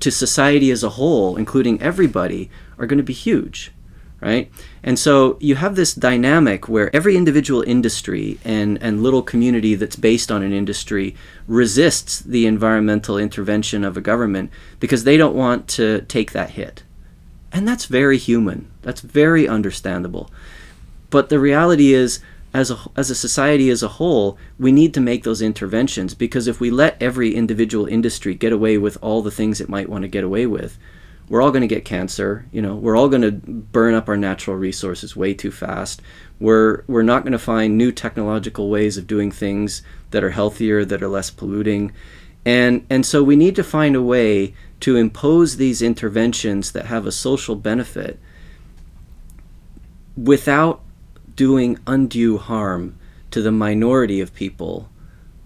to 0.00 0.10
society 0.10 0.70
as 0.70 0.82
a 0.82 0.90
whole, 0.90 1.36
including 1.36 1.80
everybody, 1.82 2.50
are 2.78 2.86
going 2.86 2.98
to 2.98 3.04
be 3.04 3.12
huge, 3.12 3.72
right? 4.20 4.50
And 4.82 4.98
so 4.98 5.36
you 5.40 5.56
have 5.56 5.74
this 5.74 5.94
dynamic 5.94 6.68
where 6.68 6.94
every 6.94 7.16
individual 7.16 7.62
industry 7.62 8.38
and, 8.44 8.80
and 8.82 9.02
little 9.02 9.22
community 9.22 9.74
that's 9.74 9.96
based 9.96 10.30
on 10.30 10.42
an 10.42 10.52
industry 10.52 11.14
resists 11.46 12.20
the 12.20 12.46
environmental 12.46 13.18
intervention 13.18 13.84
of 13.84 13.96
a 13.96 14.00
government 14.00 14.50
because 14.80 15.04
they 15.04 15.16
don't 15.16 15.34
want 15.34 15.68
to 15.68 16.02
take 16.02 16.32
that 16.32 16.50
hit 16.50 16.82
And 17.52 17.66
that's 17.66 17.86
very 17.86 18.18
human. 18.18 18.70
That's 18.88 19.02
very 19.02 19.46
understandable. 19.46 20.30
But 21.10 21.28
the 21.28 21.38
reality 21.38 21.92
is, 21.92 22.20
as 22.54 22.70
a, 22.70 22.78
as 22.96 23.10
a 23.10 23.14
society 23.14 23.68
as 23.68 23.82
a 23.82 23.88
whole, 23.88 24.38
we 24.58 24.72
need 24.72 24.94
to 24.94 25.00
make 25.02 25.24
those 25.24 25.42
interventions 25.42 26.14
because 26.14 26.46
if 26.46 26.58
we 26.58 26.70
let 26.70 26.96
every 27.02 27.34
individual 27.34 27.84
industry 27.84 28.34
get 28.34 28.50
away 28.50 28.78
with 28.78 28.96
all 29.02 29.20
the 29.20 29.30
things 29.30 29.60
it 29.60 29.68
might 29.68 29.90
want 29.90 30.04
to 30.04 30.08
get 30.08 30.24
away 30.24 30.46
with, 30.46 30.78
we're 31.28 31.42
all 31.42 31.50
going 31.50 31.68
to 31.68 31.74
get 31.74 31.84
cancer. 31.84 32.46
You 32.50 32.62
know, 32.62 32.76
we're 32.76 32.96
all 32.96 33.10
going 33.10 33.20
to 33.20 33.30
burn 33.30 33.92
up 33.92 34.08
our 34.08 34.16
natural 34.16 34.56
resources 34.56 35.14
way 35.14 35.34
too 35.34 35.50
fast. 35.50 36.00
We're 36.40 36.82
we're 36.86 37.02
not 37.02 37.24
going 37.24 37.32
to 37.32 37.38
find 37.38 37.76
new 37.76 37.92
technological 37.92 38.70
ways 38.70 38.96
of 38.96 39.06
doing 39.06 39.30
things 39.30 39.82
that 40.12 40.24
are 40.24 40.30
healthier, 40.30 40.86
that 40.86 41.02
are 41.02 41.08
less 41.08 41.30
polluting, 41.30 41.92
and 42.46 42.86
and 42.88 43.04
so 43.04 43.22
we 43.22 43.36
need 43.36 43.54
to 43.56 43.62
find 43.62 43.94
a 43.94 44.00
way 44.00 44.54
to 44.80 44.96
impose 44.96 45.58
these 45.58 45.82
interventions 45.82 46.72
that 46.72 46.86
have 46.86 47.04
a 47.04 47.12
social 47.12 47.54
benefit 47.54 48.18
without 50.24 50.80
doing 51.34 51.78
undue 51.86 52.38
harm 52.38 52.98
to 53.30 53.42
the 53.42 53.52
minority 53.52 54.20
of 54.20 54.34
people 54.34 54.88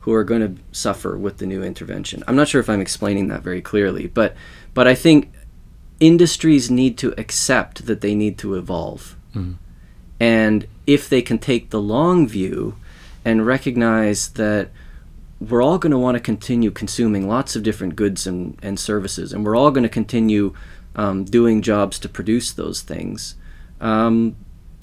who 0.00 0.12
are 0.12 0.24
going 0.24 0.40
to 0.40 0.62
suffer 0.72 1.16
with 1.16 1.38
the 1.38 1.46
new 1.46 1.62
intervention. 1.62 2.24
I'm 2.26 2.36
not 2.36 2.48
sure 2.48 2.60
if 2.60 2.68
I'm 2.68 2.80
explaining 2.80 3.28
that 3.28 3.42
very 3.42 3.60
clearly, 3.60 4.06
but 4.06 4.34
but 4.74 4.88
I 4.88 4.94
think 4.94 5.32
industries 6.00 6.70
need 6.70 6.98
to 6.98 7.14
accept 7.18 7.86
that 7.86 8.00
they 8.00 8.14
need 8.14 8.38
to 8.38 8.54
evolve. 8.54 9.16
Mm. 9.34 9.56
And 10.18 10.66
if 10.86 11.08
they 11.08 11.22
can 11.22 11.38
take 11.38 11.70
the 11.70 11.80
long 11.80 12.26
view 12.26 12.76
and 13.24 13.46
recognize 13.46 14.30
that 14.30 14.70
we're 15.40 15.62
all 15.62 15.78
going 15.78 15.90
to 15.90 15.98
want 15.98 16.16
to 16.16 16.20
continue 16.20 16.70
consuming 16.70 17.28
lots 17.28 17.54
of 17.56 17.62
different 17.62 17.96
goods 17.96 18.26
and, 18.26 18.58
and 18.62 18.78
services, 18.78 19.32
and 19.32 19.44
we're 19.44 19.56
all 19.56 19.70
going 19.70 19.82
to 19.82 19.88
continue 19.88 20.54
um, 20.96 21.24
doing 21.24 21.62
jobs 21.62 21.98
to 22.00 22.08
produce 22.08 22.52
those 22.52 22.82
things, 22.82 23.36
um, 23.80 24.36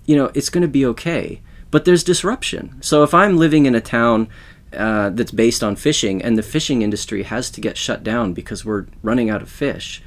you 0.10 0.15
know, 0.15 0.32
it's 0.34 0.50
going 0.50 0.63
to 0.63 0.67
be 0.67 0.88
okay. 0.88 1.39
But 1.69 1.86
there's 1.86 2.04
disruption. 2.04 2.82
So 2.82 3.04
if 3.04 3.13
I'm 3.13 3.38
living 3.38 3.67
in 3.67 3.76
a 3.76 3.80
town 3.80 4.28
uh, 4.74 5.12
that's 5.12 5.30
based 5.30 5.63
on 5.63 5.76
fishing 5.76 6.19
and 6.19 6.36
the 6.36 6.41
fishing 6.41 6.82
industry 6.82 7.22
has 7.22 7.52
to 7.52 7.62
get 7.62 7.78
shut 7.78 8.04
down 8.04 8.34
because 8.34 8.65
we're 8.65 8.88
running 9.04 9.30
out 9.30 9.43
of 9.43 9.50
fish, 9.52 10.02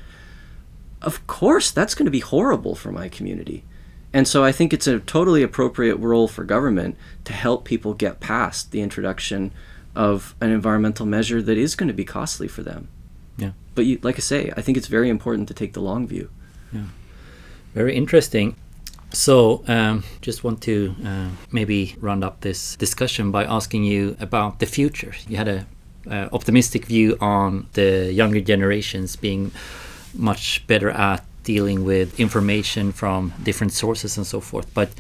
of 1.00 1.24
course 1.28 1.70
that's 1.70 1.94
going 1.94 2.06
to 2.06 2.10
be 2.10 2.18
horrible 2.18 2.74
for 2.74 2.90
my 2.90 3.08
community. 3.08 3.62
And 4.12 4.26
so 4.26 4.42
I 4.42 4.50
think 4.50 4.72
it's 4.72 4.88
a 4.88 4.98
totally 4.98 5.44
appropriate 5.44 5.96
role 6.00 6.26
for 6.26 6.42
government 6.42 6.96
to 7.22 7.32
help 7.32 7.64
people 7.64 7.94
get 7.94 8.18
past 8.18 8.72
the 8.72 8.80
introduction 8.80 9.52
of 9.94 10.34
an 10.40 10.50
environmental 10.50 11.06
measure 11.06 11.40
that 11.40 11.56
is 11.56 11.76
going 11.76 11.86
to 11.86 11.94
be 11.94 12.04
costly 12.04 12.48
for 12.48 12.64
them. 12.64 12.88
Yeah. 13.36 13.52
But 13.76 13.86
you, 13.86 14.00
like 14.02 14.16
I 14.16 14.20
say, 14.20 14.52
I 14.56 14.62
think 14.62 14.76
it's 14.76 14.88
very 14.88 15.08
important 15.08 15.46
to 15.46 15.54
take 15.54 15.74
the 15.74 15.80
long 15.80 16.08
view. 16.08 16.28
Yeah. 16.72 16.86
Very 17.72 17.94
interesting. 17.94 18.56
So, 19.12 19.62
um, 19.68 20.04
just 20.22 20.42
want 20.42 20.62
to 20.62 20.94
uh, 21.04 21.28
maybe 21.50 21.96
round 22.00 22.24
up 22.24 22.40
this 22.40 22.76
discussion 22.76 23.30
by 23.30 23.44
asking 23.44 23.84
you 23.84 24.16
about 24.20 24.58
the 24.58 24.66
future. 24.66 25.14
You 25.28 25.36
had 25.36 25.48
a 25.48 25.66
uh, 26.10 26.28
optimistic 26.32 26.86
view 26.86 27.16
on 27.20 27.66
the 27.74 28.12
younger 28.12 28.40
generations 28.40 29.16
being 29.16 29.52
much 30.14 30.66
better 30.66 30.90
at 30.90 31.24
dealing 31.44 31.84
with 31.84 32.18
information 32.18 32.92
from 32.92 33.32
different 33.42 33.72
sources 33.72 34.16
and 34.16 34.26
so 34.26 34.40
forth. 34.40 34.72
But 34.74 34.90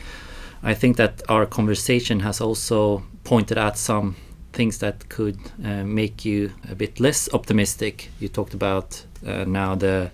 I 0.62 0.74
think 0.74 0.96
that 0.96 1.22
our 1.28 1.46
conversation 1.46 2.20
has 2.20 2.40
also 2.40 3.02
pointed 3.24 3.58
at 3.58 3.78
some 3.78 4.16
things 4.52 4.78
that 4.78 5.08
could 5.08 5.38
uh, 5.64 5.84
make 5.84 6.24
you 6.24 6.52
a 6.70 6.74
bit 6.74 7.00
less 7.00 7.32
optimistic. 7.32 8.10
You 8.20 8.28
talked 8.28 8.54
about 8.54 9.04
uh, 9.26 9.44
now 9.44 9.74
the 9.74 10.10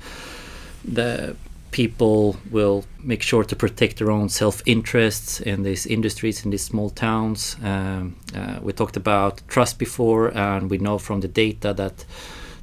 the 0.84 1.36
people 1.70 2.36
will 2.50 2.84
make 3.02 3.22
sure 3.22 3.44
to 3.44 3.56
protect 3.56 3.98
their 3.98 4.10
own 4.10 4.28
self-interests 4.28 5.40
in 5.40 5.62
these 5.62 5.86
industries 5.86 6.44
in 6.44 6.50
these 6.50 6.64
small 6.64 6.90
towns. 6.90 7.56
Um, 7.62 8.16
uh, 8.34 8.58
we 8.62 8.72
talked 8.72 8.96
about 8.96 9.42
trust 9.48 9.78
before, 9.78 10.36
and 10.36 10.70
we 10.70 10.78
know 10.78 10.98
from 10.98 11.20
the 11.20 11.28
data 11.28 11.74
that 11.74 12.04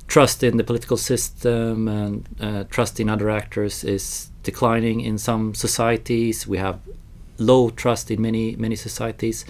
trust 0.08 0.44
in 0.44 0.58
the 0.58 0.64
political 0.64 0.98
system 0.98 1.88
and 1.88 2.28
uh, 2.40 2.64
trust 2.70 3.00
in 3.00 3.10
other 3.10 3.30
actors 3.30 3.84
is 3.84 4.30
declining 4.44 5.02
in 5.02 5.18
some 5.18 5.54
societies. 5.56 6.48
We 6.48 6.58
have 6.58 6.80
low 7.38 7.70
trust 7.70 8.12
in 8.12 8.22
many 8.22 8.56
many 8.56 8.76
societies. 8.76 9.46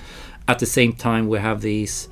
At 0.47 0.59
the 0.59 0.65
same 0.65 0.93
time, 0.93 1.27
we 1.27 1.39
have 1.39 1.61
these 1.61 2.07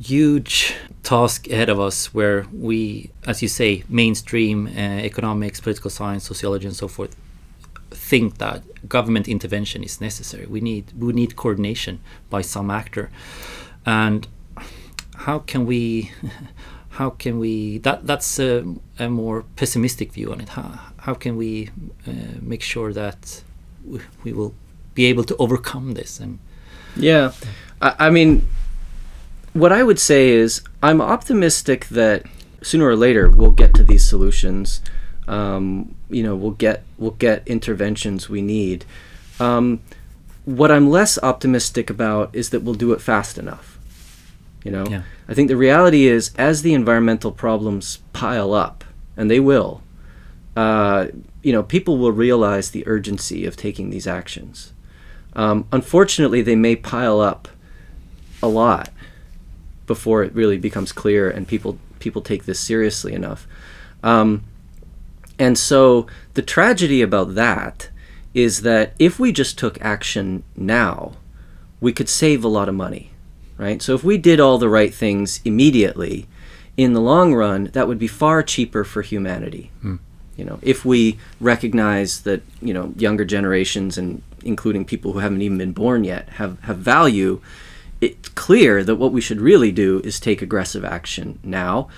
huge 0.00 0.74
task 1.02 1.48
ahead 1.48 1.68
of 1.68 1.78
us 1.78 2.12
where 2.14 2.46
we, 2.52 3.10
as 3.26 3.42
you 3.42 3.48
say, 3.48 3.84
mainstream 3.88 4.66
uh, 4.66 4.80
economics, 4.80 5.60
political 5.60 5.90
science, 5.90 6.24
sociology, 6.24 6.66
and 6.66 6.76
so 6.76 6.88
forth, 6.88 7.16
think 7.90 8.38
that 8.38 8.62
government 8.88 9.28
intervention 9.28 9.82
is 9.82 10.00
necessary. 10.00 10.46
We 10.46 10.60
need 10.60 10.92
we 10.98 11.12
need 11.12 11.36
coordination 11.36 12.00
by 12.30 12.42
some 12.42 12.70
actor, 12.70 13.10
and 13.86 14.26
how 15.16 15.40
can 15.40 15.66
we? 15.66 16.12
how 16.94 17.10
can 17.10 17.40
we 17.40 17.78
that 17.78 18.06
that's 18.06 18.38
a, 18.38 18.64
a, 19.00 19.08
more 19.08 19.44
pessimistic 19.56 20.12
view 20.12 20.30
on 20.30 20.40
it 20.40 20.50
how, 20.50 20.78
how 20.98 21.12
can 21.12 21.36
we 21.36 21.68
uh, 22.06 22.12
make 22.40 22.62
sure 22.62 22.92
that 22.92 23.42
we, 23.84 23.98
we, 24.22 24.32
will 24.32 24.54
be 24.94 25.06
able 25.06 25.24
to 25.24 25.36
overcome 25.38 25.94
this 25.94 26.20
and 26.20 26.38
yeah 26.94 27.32
I, 27.82 27.94
I, 27.98 28.10
mean 28.10 28.46
what 29.54 29.72
i 29.72 29.82
would 29.82 29.98
say 29.98 30.28
is 30.28 30.62
i'm 30.82 31.00
optimistic 31.00 31.86
that 31.88 32.24
sooner 32.64 32.86
or 32.86 32.96
later 32.96 33.28
we'll 33.28 33.50
get 33.50 33.74
to 33.74 33.84
these 33.84 34.06
solutions. 34.08 34.80
Um, 35.26 35.94
you 36.10 36.22
know 36.22 36.36
we'll 36.36 36.52
get 36.52 36.84
we'll 36.98 37.12
get 37.12 37.46
interventions 37.46 38.28
we 38.28 38.42
need. 38.42 38.84
Um, 39.40 39.80
what 40.44 40.70
i'm 40.70 40.90
less 40.90 41.18
optimistic 41.22 41.88
about 41.88 42.34
is 42.34 42.50
that 42.50 42.60
we'll 42.60 42.74
do 42.74 42.92
it 42.92 43.00
fast 43.00 43.38
enough. 43.38 43.78
You 44.64 44.70
know, 44.70 44.86
yeah. 44.86 45.02
I 45.28 45.34
think 45.34 45.48
the 45.48 45.56
reality 45.56 46.06
is 46.06 46.32
as 46.38 46.62
the 46.62 46.72
environmental 46.72 47.32
problems 47.32 47.98
pile 48.14 48.54
up, 48.54 48.82
and 49.14 49.30
they 49.30 49.40
will, 49.40 49.82
uh, 50.56 51.08
you 51.42 51.52
know, 51.52 51.62
people 51.62 51.98
will 51.98 52.12
realize 52.12 52.70
the 52.70 52.86
urgency 52.86 53.44
of 53.44 53.56
taking 53.58 53.90
these 53.90 54.06
actions. 54.06 54.72
Um, 55.34 55.66
unfortunately, 55.70 56.40
they 56.40 56.56
may 56.56 56.76
pile 56.76 57.20
up 57.20 57.48
a 58.42 58.48
lot 58.48 58.88
before 59.86 60.22
it 60.22 60.34
really 60.34 60.58
becomes 60.58 60.92
clear 60.92 61.30
and 61.30 61.46
people 61.48 61.78
people 61.98 62.22
take 62.22 62.44
this 62.44 62.60
seriously 62.60 63.12
enough. 63.12 63.46
Um, 64.02 64.44
and 65.38 65.56
so 65.56 66.06
the 66.34 66.42
tragedy 66.42 67.02
about 67.02 67.34
that 67.34 67.88
is 68.34 68.62
that 68.62 68.94
if 68.98 69.18
we 69.18 69.32
just 69.32 69.58
took 69.58 69.80
action 69.80 70.42
now, 70.56 71.12
we 71.80 71.92
could 71.92 72.08
save 72.08 72.44
a 72.44 72.48
lot 72.48 72.68
of 72.68 72.74
money 72.74 73.10
right? 73.56 73.80
So 73.82 73.94
if 73.94 74.04
we 74.04 74.18
did 74.18 74.40
all 74.40 74.58
the 74.58 74.68
right 74.68 74.92
things 74.92 75.40
immediately, 75.44 76.26
in 76.76 76.92
the 76.92 77.00
long 77.00 77.34
run, 77.34 77.64
that 77.72 77.86
would 77.86 77.98
be 77.98 78.08
far 78.08 78.42
cheaper 78.42 78.84
for 78.84 79.02
humanity. 79.02 79.70
Hmm. 79.80 79.96
You 80.36 80.44
know, 80.44 80.58
if 80.62 80.84
we 80.84 81.18
recognize 81.40 82.22
that 82.22 82.42
you 82.60 82.74
know 82.74 82.92
younger 82.96 83.24
generations 83.24 83.96
and 83.96 84.22
including 84.42 84.84
people 84.84 85.12
who 85.12 85.20
haven't 85.20 85.42
even 85.42 85.58
been 85.58 85.72
born 85.72 86.02
yet 86.02 86.28
have 86.30 86.58
have 86.62 86.78
value, 86.78 87.40
it's 88.04 88.28
clear 88.30 88.84
that 88.84 88.96
what 88.96 89.12
we 89.12 89.20
should 89.20 89.40
really 89.40 89.72
do 89.72 90.00
is 90.04 90.18
take 90.18 90.42
aggressive 90.42 90.84
action 90.84 91.38
now. 91.42 91.88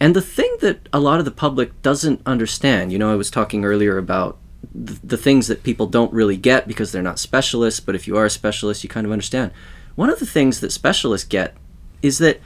And 0.00 0.16
the 0.16 0.22
thing 0.22 0.56
that 0.60 0.88
a 0.92 1.00
lot 1.00 1.18
of 1.18 1.24
the 1.24 1.30
public 1.30 1.80
doesn't 1.82 2.22
understand, 2.26 2.92
you 2.92 2.98
know, 2.98 3.12
I 3.12 3.16
was 3.16 3.30
talking 3.30 3.64
earlier 3.64 3.98
about 3.98 4.38
the, 4.74 4.98
the 5.04 5.16
things 5.16 5.46
that 5.46 5.62
people 5.62 5.86
don't 5.86 6.12
really 6.12 6.36
get 6.36 6.66
because 6.66 6.92
they're 6.92 7.02
not 7.02 7.18
specialists, 7.18 7.80
but 7.80 7.94
if 7.94 8.06
you 8.06 8.16
are 8.16 8.24
a 8.24 8.30
specialist, 8.30 8.82
you 8.82 8.90
kind 8.90 9.06
of 9.06 9.12
understand 9.12 9.52
one 9.94 10.10
of 10.10 10.18
the 10.18 10.26
things 10.26 10.60
that 10.60 10.72
specialists 10.72 11.28
get 11.28 11.54
is 12.00 12.18
that 12.18 12.40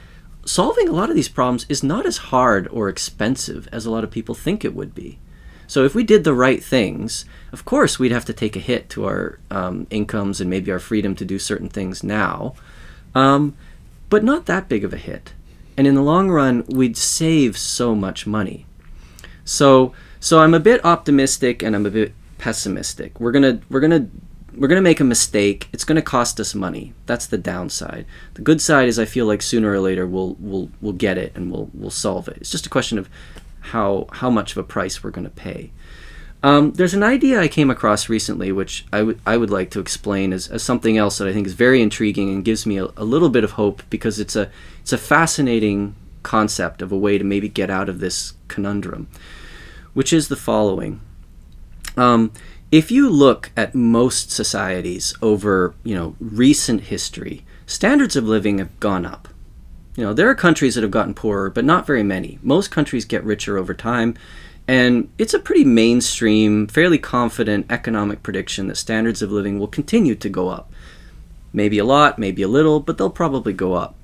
solving 0.45 0.87
a 0.87 0.93
lot 0.93 1.09
of 1.09 1.15
these 1.15 1.29
problems 1.29 1.65
is 1.69 1.83
not 1.83 2.05
as 2.05 2.17
hard 2.17 2.67
or 2.69 2.89
expensive 2.89 3.67
as 3.71 3.85
a 3.85 3.91
lot 3.91 4.03
of 4.03 4.11
people 4.11 4.35
think 4.35 4.63
it 4.63 4.75
would 4.75 4.93
be. 4.93 5.19
So 5.67 5.83
if 5.83 5.93
we 5.93 6.03
did 6.03 6.23
the 6.23 6.33
right 6.33 6.63
things, 6.63 7.25
of 7.51 7.65
course 7.65 7.99
we'd 7.99 8.11
have 8.11 8.25
to 8.25 8.33
take 8.33 8.55
a 8.55 8.59
hit 8.59 8.89
to 8.91 9.05
our 9.05 9.39
um, 9.51 9.87
incomes 9.89 10.39
and 10.39 10.49
maybe 10.49 10.71
our 10.71 10.79
freedom 10.79 11.15
to 11.15 11.25
do 11.25 11.39
certain 11.39 11.69
things 11.69 12.03
now, 12.03 12.55
um, 13.15 13.55
but 14.09 14.23
not 14.23 14.45
that 14.45 14.69
big 14.69 14.83
of 14.83 14.93
a 14.93 14.97
hit. 14.97 15.33
And 15.75 15.85
in 15.85 15.95
the 15.95 16.01
long 16.01 16.29
run, 16.31 16.65
we'd 16.67 16.97
save 16.97 17.57
so 17.57 17.93
much 17.93 18.25
money. 18.25 18.65
So 19.45 19.93
so 20.19 20.39
I'm 20.39 20.53
a 20.53 20.59
bit 20.59 20.83
optimistic 20.83 21.61
and 21.61 21.75
I'm 21.75 21.85
a 21.85 21.91
bit 21.91 22.13
pessimistic. 22.37 23.19
We're 23.19 23.31
gonna 23.31 23.61
we're 23.69 23.79
gonna 23.79 24.07
we're 24.55 24.67
to 24.79 24.81
make 24.81 24.99
a 24.99 25.05
mistake. 25.05 25.69
It's 25.71 25.83
to 25.97 26.01
cost 26.01 26.39
us 26.39 26.55
money. 26.55 26.93
That's 27.05 27.27
the 27.27 27.37
downside. 27.37 28.05
The 28.33 28.41
good 28.41 28.59
side 28.59 28.87
is 28.87 28.97
I 28.97 29.05
feel 29.05 29.27
like 29.27 29.41
sooner 29.41 29.71
or 29.71 29.79
later 29.79 30.07
we'll 30.07 30.35
we'll 30.39 30.71
we'll 30.81 30.93
get 30.93 31.17
it 31.17 31.33
and 31.35 31.51
we'll 31.51 31.69
we'll 31.73 31.91
solve 31.91 32.27
it. 32.27 32.37
It's 32.37 32.51
just 32.51 32.65
a 32.65 32.69
question 32.69 32.97
of 32.97 33.09
how 33.59 34.07
how 34.13 34.29
much 34.29 34.51
of 34.51 34.57
a 34.57 34.63
price 34.63 35.03
we're 35.03 35.11
to 35.25 35.29
pay. 35.29 35.71
Um, 36.43 36.73
there's 36.73 36.93
an 36.93 37.03
idea 37.03 37.41
I 37.41 37.47
came 37.47 37.71
across 37.71 38.09
recently, 38.09 38.51
which 38.51 38.85
I 38.93 39.01
would 39.01 39.19
I 39.25 39.37
would 39.37 39.49
like 39.49 39.71
to 39.71 39.79
explain 39.79 40.31
as, 40.33 40.47
as 40.47 40.61
something 40.61 40.97
else 40.97 41.17
that 41.17 41.27
I 41.27 41.33
think 41.33 41.47
is 41.47 41.53
very 41.53 41.81
intriguing 41.81 42.29
and 42.29 42.45
gives 42.45 42.65
me 42.65 42.77
a, 42.77 42.85
a 42.95 43.03
little 43.03 43.29
bit 43.29 43.43
of 43.43 43.51
hope 43.51 43.81
because 43.89 44.19
it's 44.19 44.35
a 44.35 44.49
it's 44.81 44.93
a 44.93 44.97
fascinating 44.97 45.95
concept 46.23 46.81
of 46.81 46.91
a 46.91 46.97
way 46.97 47.17
to 47.17 47.23
maybe 47.23 47.49
get 47.49 47.69
out 47.69 47.89
of 47.89 47.99
this 47.99 48.33
conundrum, 48.47 49.07
which 49.93 50.13
is 50.13 50.27
the 50.27 50.35
following 50.35 51.01
Um, 51.95 52.31
if 52.71 52.91
you 52.91 53.09
look 53.09 53.51
at 53.57 53.73
most 53.73 54.29
societies 54.31 55.15
over 55.21 55.73
you 55.83 55.95
know 55.95 56.15
recent 56.19 56.81
history, 56.81 57.45
standards 57.65 58.15
of 58.15 58.25
living 58.25 58.59
have 58.59 58.79
gone 58.79 59.05
up. 59.05 59.27
You 59.95 60.03
know, 60.03 60.13
there 60.13 60.29
are 60.29 60.35
countries 60.35 60.75
that 60.75 60.83
have 60.83 60.91
gotten 60.91 61.15
poorer, 61.15 61.49
but 61.49 61.65
not 61.65 61.87
very 61.87 62.03
many. 62.03 62.37
Most 62.43 62.69
countries 62.69 63.03
get 63.05 63.23
richer 63.23 63.57
over 63.57 63.73
time, 63.73 64.13
and 64.67 65.09
it's 65.17 65.33
a 65.33 65.39
pretty 65.39 65.63
mainstream, 65.63 66.67
fairly 66.67 66.97
confident 66.97 67.65
economic 67.69 68.21
prediction 68.21 68.67
that 68.67 68.75
standards 68.75 69.21
of 69.21 69.31
living 69.31 69.59
will 69.59 69.67
continue 69.67 70.15
to 70.15 70.29
go 70.29 70.49
up. 70.49 70.71
Maybe 71.53 71.77
a 71.77 71.85
lot, 71.85 72.19
maybe 72.19 72.41
a 72.41 72.47
little, 72.47 72.81
but 72.81 72.97
they'll 72.97 73.09
probably 73.09 73.53
go 73.53 73.73
up. 73.73 73.95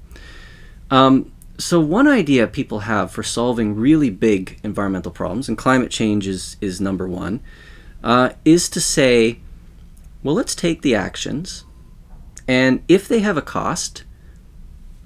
Um, 0.89 1.31
so, 1.57 1.79
one 1.79 2.07
idea 2.07 2.47
people 2.47 2.79
have 2.79 3.11
for 3.11 3.23
solving 3.23 3.75
really 3.75 4.09
big 4.09 4.59
environmental 4.63 5.11
problems, 5.11 5.47
and 5.47 5.57
climate 5.57 5.91
change 5.91 6.27
is, 6.27 6.57
is 6.61 6.81
number 6.81 7.07
one, 7.07 7.41
uh, 8.03 8.31
is 8.45 8.69
to 8.69 8.81
say, 8.81 9.39
well, 10.23 10.35
let's 10.35 10.55
take 10.55 10.81
the 10.81 10.95
actions, 10.95 11.65
and 12.47 12.81
if 12.87 13.07
they 13.07 13.19
have 13.19 13.37
a 13.37 13.41
cost, 13.41 14.03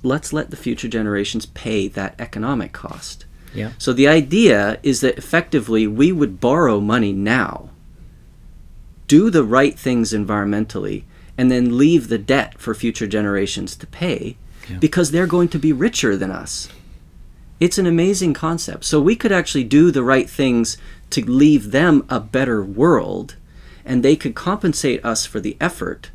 let's 0.03 0.31
let 0.31 0.51
the 0.51 0.55
future 0.55 0.87
generations 0.87 1.45
pay 1.47 1.87
that 1.89 2.15
economic 2.19 2.71
cost. 2.71 3.25
Yeah. 3.53 3.71
So 3.77 3.93
the 3.93 4.07
idea 4.07 4.79
is 4.83 5.01
that 5.01 5.17
effectively 5.17 5.87
we 5.87 6.11
would 6.11 6.39
borrow 6.39 6.79
money 6.79 7.13
now, 7.13 7.69
do 9.07 9.29
the 9.29 9.43
right 9.43 9.77
things 9.77 10.13
environmentally, 10.13 11.03
and 11.37 11.51
then 11.51 11.77
leave 11.77 12.07
the 12.09 12.17
debt 12.17 12.59
for 12.59 12.73
future 12.73 13.07
generations 13.07 13.75
to 13.77 13.87
pay 13.87 14.37
Yeah. 14.69 14.77
because 14.77 15.11
they're 15.11 15.27
going 15.27 15.49
to 15.49 15.59
be 15.59 15.71
richer 15.71 16.17
than 16.17 16.31
us. 16.31 16.67
It's 17.59 17.77
an 17.77 17.87
amazing 17.87 18.33
concept. 18.33 18.83
So 18.85 18.99
we 19.01 19.15
could 19.15 19.31
actually 19.31 19.63
do 19.63 19.89
the 19.91 20.03
right 20.03 20.29
things 20.29 20.77
to 21.11 21.23
leave 21.25 21.71
them 21.71 22.05
a 22.09 22.19
better 22.19 22.61
world, 22.63 23.35
and 23.85 24.03
they 24.03 24.15
could 24.15 24.35
compensate 24.35 25.03
us 25.05 25.25
for 25.25 25.39
the 25.39 25.57
effort 25.59 26.11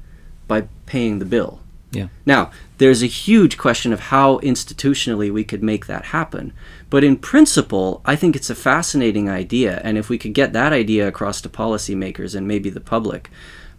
by 0.47 0.69
paying 0.87 1.19
the 1.19 1.25
bill. 1.25 1.61
Yeah. 1.93 2.09
Now, 2.27 2.51
there's 2.79 3.03
a 3.03 3.07
huge 3.07 3.59
question 3.59 3.93
of 3.93 4.01
how 4.01 4.39
institutionally 4.39 5.31
we 5.31 5.45
could 5.45 5.63
make 5.63 5.87
that 5.87 6.07
happen. 6.07 6.53
But 6.91 7.05
in 7.05 7.17
principle, 7.17 8.03
I 8.05 8.17
think 8.17 8.35
it's 8.35 8.51
a 8.51 8.55
fascinating 8.55 9.29
idea. 9.29 9.81
And 9.85 9.97
if 9.97 10.09
we 10.09 10.19
could 10.19 10.35
get 10.35 10.53
that 10.55 10.73
idea 10.73 11.07
across 11.07 11.41
to 11.43 11.49
policymakers 11.49 12.35
and 12.35 12.49
maybe 12.49 12.71
the 12.71 12.81
public, 12.81 13.31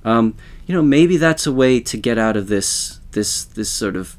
um, 0.05 0.35
you 0.67 0.75
know, 0.75 0.81
maybe 0.81 1.17
that's 1.17 1.45
a 1.45 1.51
way 1.51 1.79
to 1.79 1.97
get 1.97 2.17
out 2.17 2.37
of 2.37 2.47
this 2.47 2.99
this 3.11 3.43
this 3.43 3.69
sort 3.69 3.95
of 3.95 4.17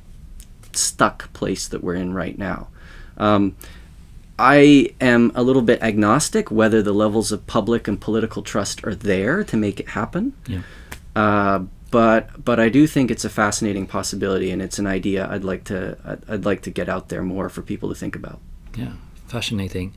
stuck 0.73 1.33
place 1.33 1.69
that 1.69 1.83
we're 1.83 1.95
in 1.95 2.13
right 2.15 2.39
now. 2.39 2.69
Um, 3.17 3.57
I 4.39 4.95
am 5.01 5.31
a 5.35 5.43
little 5.43 5.63
bit 5.63 5.81
agnostic 5.83 6.51
whether 6.51 6.83
the 6.83 6.93
levels 6.93 7.31
of 7.31 7.47
public 7.47 7.87
and 7.87 8.01
political 8.01 8.43
trust 8.43 8.85
are 8.85 8.95
there 8.95 9.45
to 9.45 9.57
make 9.57 9.79
it 9.79 9.91
happen. 9.91 10.33
Yeah. 10.49 10.63
Uh, 11.15 11.65
but 11.95 12.45
but 12.45 12.59
I 12.59 12.71
do 12.71 12.89
think 12.89 13.13
it's 13.13 13.25
a 13.25 13.31
fascinating 13.31 13.87
possibility, 13.87 14.51
and 14.51 14.61
it's 14.61 14.81
an 14.81 14.87
idea 14.89 15.29
I'd 15.31 15.45
like 15.45 15.63
to 15.65 15.97
I'd, 16.05 16.23
I'd 16.29 16.45
like 16.45 16.63
to 16.63 16.71
get 16.71 16.89
out 16.89 17.09
there 17.09 17.23
more 17.23 17.49
for 17.49 17.63
people 17.63 17.89
to 17.89 17.95
think 17.95 18.17
about. 18.17 18.41
Yeah, 18.77 18.95
fascinating. 19.29 19.95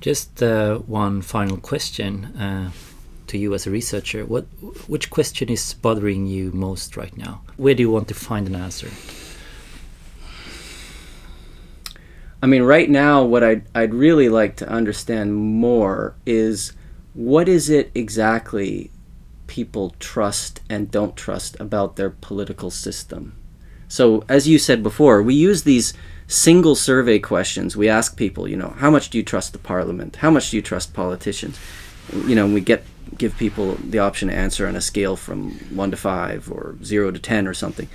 Just 0.00 0.42
uh, 0.42 0.78
one 0.78 1.20
final 1.20 1.58
question 1.58 2.24
uh, 2.40 2.70
to 3.26 3.36
you 3.36 3.52
as 3.52 3.66
a 3.66 3.70
researcher. 3.70 4.24
What, 4.24 4.44
which 4.88 5.10
question 5.10 5.50
is 5.50 5.74
bothering 5.74 6.26
you 6.26 6.50
most 6.52 6.96
right 6.96 7.14
now? 7.14 7.42
Where 7.58 7.74
do 7.74 7.82
you 7.82 7.90
want 7.90 8.08
to 8.08 8.14
find 8.14 8.46
an 8.46 8.54
answer? 8.54 8.88
I 12.42 12.46
mean, 12.46 12.62
right 12.62 12.88
now, 12.88 13.22
what 13.22 13.44
I'd, 13.44 13.64
I'd 13.74 13.92
really 13.92 14.30
like 14.30 14.56
to 14.56 14.68
understand 14.68 15.36
more 15.36 16.14
is 16.24 16.72
what 17.12 17.48
is 17.50 17.68
it 17.68 17.90
exactly 17.94 18.90
people 19.46 19.94
trust 19.98 20.60
and 20.68 20.90
don't 20.90 21.16
trust 21.16 21.58
about 21.60 21.96
their 21.96 22.10
political 22.10 22.70
system? 22.70 23.36
So, 23.88 24.24
as 24.28 24.48
you 24.48 24.58
said 24.58 24.82
before, 24.82 25.22
we 25.22 25.34
use 25.34 25.62
these 25.62 25.94
single 26.26 26.74
survey 26.74 27.18
questions. 27.18 27.76
We 27.76 27.88
ask 27.88 28.16
people, 28.16 28.48
you 28.48 28.56
know, 28.56 28.74
how 28.78 28.90
much 28.90 29.10
do 29.10 29.18
you 29.18 29.24
trust 29.24 29.52
the 29.52 29.58
parliament? 29.58 30.16
How 30.16 30.30
much 30.30 30.50
do 30.50 30.56
you 30.56 30.62
trust 30.62 30.94
politicians? 30.94 31.58
You 32.26 32.34
know, 32.34 32.46
we 32.46 32.60
get 32.60 32.84
give 33.18 33.36
people 33.36 33.74
the 33.74 33.98
option 33.98 34.28
to 34.28 34.34
answer 34.34 34.66
on 34.66 34.74
a 34.74 34.80
scale 34.80 35.14
from 35.14 35.52
1 35.74 35.90
to 35.92 35.96
5 35.96 36.50
or 36.50 36.76
0 36.82 37.12
to 37.12 37.18
10 37.18 37.46
or 37.46 37.54
something. 37.54 37.88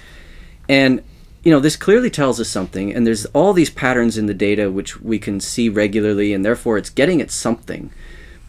And 0.70 1.04
you 1.43 1.52
know, 1.52 1.60
this 1.60 1.76
clearly 1.76 2.10
tells 2.10 2.39
us 2.39 2.50
something, 2.50 2.93
and 2.93 3.08
there's 3.08 3.26
all 3.28 3.54
these 3.54 3.70
patterns 3.70 4.18
in 4.18 4.26
the 4.26 4.34
data 4.34 4.70
which 4.70 5.00
we 5.00 5.18
can 5.18 5.39
see 5.39 5.70
regularly, 5.70 6.34
and 6.34 6.43
therefore 6.43 6.78
it's 6.78 6.89
getting 6.89 7.22
at 7.22 7.32
something. 7.32 7.91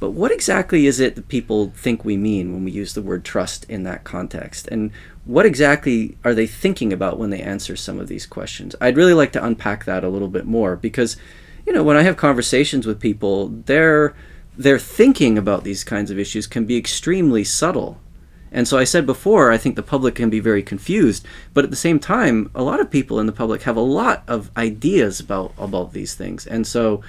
But 0.01 0.13
what 0.13 0.33
exactly 0.33 0.87
is 0.87 0.99
it 0.99 1.15
that 1.15 1.29
people 1.29 1.73
think 1.77 2.05
we 2.05 2.17
mean 2.17 2.53
when 2.53 2.65
we 2.65 2.71
use 2.71 2.95
the 2.95 3.03
word 3.03 3.23
trust 3.23 3.65
in 3.69 3.83
that 3.85 4.03
context? 4.03 4.67
And 4.69 4.91
what 5.27 5.45
exactly 5.45 6.17
are 6.25 6.35
they 6.35 6.47
thinking 6.47 6.91
about 6.91 7.19
when 7.19 7.29
they 7.29 7.43
answer 7.43 7.77
some 7.77 8.01
of 8.01 8.09
these 8.09 8.25
questions? 8.25 8.75
I'd 8.81 8.97
really 8.97 9.13
like 9.13 9.31
to 9.33 9.45
unpack 9.45 9.85
that 9.85 10.03
a 10.03 10.09
little 10.09 10.29
bit 10.29 10.47
more 10.47 10.75
because, 10.75 11.19
you 11.67 11.75
know, 11.75 11.83
when 11.83 11.99
I 11.99 12.03
have 12.03 12.17
conversations 12.17 12.87
with 12.87 12.99
people, 12.99 13.49
their 13.49 14.15
their 14.57 14.79
thinking 14.79 15.39
about 15.39 15.65
these 15.65 15.85
kinds 15.85 16.11
of 16.11 16.19
issues 16.19 16.47
can 16.47 16.65
be 16.65 16.77
extremely 16.77 17.45
subtle. 17.45 17.99
And 18.53 18.67
so 18.67 18.79
I 18.79 18.85
said 18.85 19.07
before, 19.07 19.53
I 19.53 19.59
think 19.59 19.77
the 19.77 19.83
public 19.83 20.17
can 20.17 20.29
be 20.29 20.41
very 20.41 20.63
confused, 20.63 21.25
but 21.55 21.63
at 21.63 21.71
the 21.71 21.77
same 21.77 22.01
time, 22.01 22.51
a 22.55 22.63
lot 22.63 22.81
of 22.81 22.91
people 22.91 23.21
in 23.21 23.27
the 23.27 23.33
public 23.33 23.63
have 23.63 23.77
a 23.77 23.81
lot 23.81 24.25
of 24.27 24.51
ideas 24.57 25.21
about 25.21 25.53
about 25.59 25.93
these 25.93 26.15
things. 26.15 26.47
And 26.47 26.67
so 26.67 27.03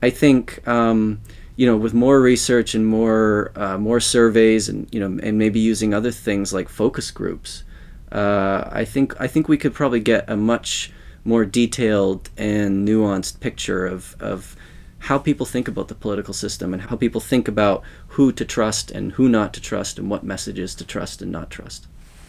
I 0.00 0.10
think 0.10 0.66
um, 0.66 1.20
you 1.56 1.66
know, 1.66 1.76
with 1.76 1.94
more 1.94 2.20
research 2.20 2.74
and 2.74 2.86
more 2.86 3.52
uh, 3.56 3.78
more 3.78 4.00
surveys, 4.00 4.68
and 4.68 4.88
you 4.92 5.00
know, 5.00 5.18
and 5.22 5.38
maybe 5.38 5.58
using 5.58 5.94
other 5.94 6.10
things 6.10 6.52
like 6.52 6.68
focus 6.68 7.10
groups, 7.10 7.64
uh, 8.12 8.68
I 8.70 8.84
think 8.84 9.18
I 9.20 9.26
think 9.26 9.48
we 9.48 9.56
could 9.56 9.74
probably 9.74 10.00
get 10.00 10.28
a 10.28 10.36
much 10.36 10.92
more 11.24 11.44
detailed 11.44 12.30
and 12.36 12.86
nuanced 12.86 13.40
picture 13.40 13.86
of 13.86 14.14
of 14.20 14.54
how 14.98 15.18
people 15.18 15.46
think 15.46 15.68
about 15.68 15.88
the 15.88 15.94
political 15.94 16.34
system 16.34 16.72
and 16.72 16.82
how 16.82 16.96
people 16.96 17.20
think 17.20 17.48
about 17.48 17.82
who 18.08 18.32
to 18.32 18.44
trust 18.44 18.90
and 18.90 19.12
who 19.12 19.28
not 19.28 19.52
to 19.54 19.60
trust 19.60 19.98
and 19.98 20.10
what 20.10 20.24
messages 20.24 20.74
to 20.74 20.84
trust 20.84 21.22
and 21.22 21.30
not 21.30 21.50
trust. 21.50 21.86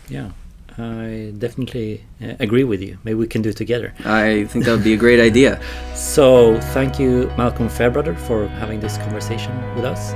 Yeah, 0.10 0.32
I 0.78 1.34
definitely 1.38 2.04
uh, 2.22 2.34
agree 2.40 2.64
with 2.64 2.82
you. 2.82 3.00
Maybe 3.04 3.16
we 3.16 3.28
can 3.28 3.42
do 3.42 3.50
it 3.50 3.58
together. 3.58 3.94
I 4.06 4.46
think 4.46 4.66
that 4.66 4.72
would 4.72 4.84
be 4.84 4.94
a 4.94 4.98
great 4.98 5.20
idea. 5.20 5.60
So, 5.96 6.60
thank 6.74 7.00
you, 7.00 7.32
Malcolm 7.38 7.68
Fairbrother, 7.68 8.16
for 8.16 8.48
having 8.48 8.80
this 8.80 8.98
conversation 8.98 9.54
with 9.76 9.86
us. 9.86 10.14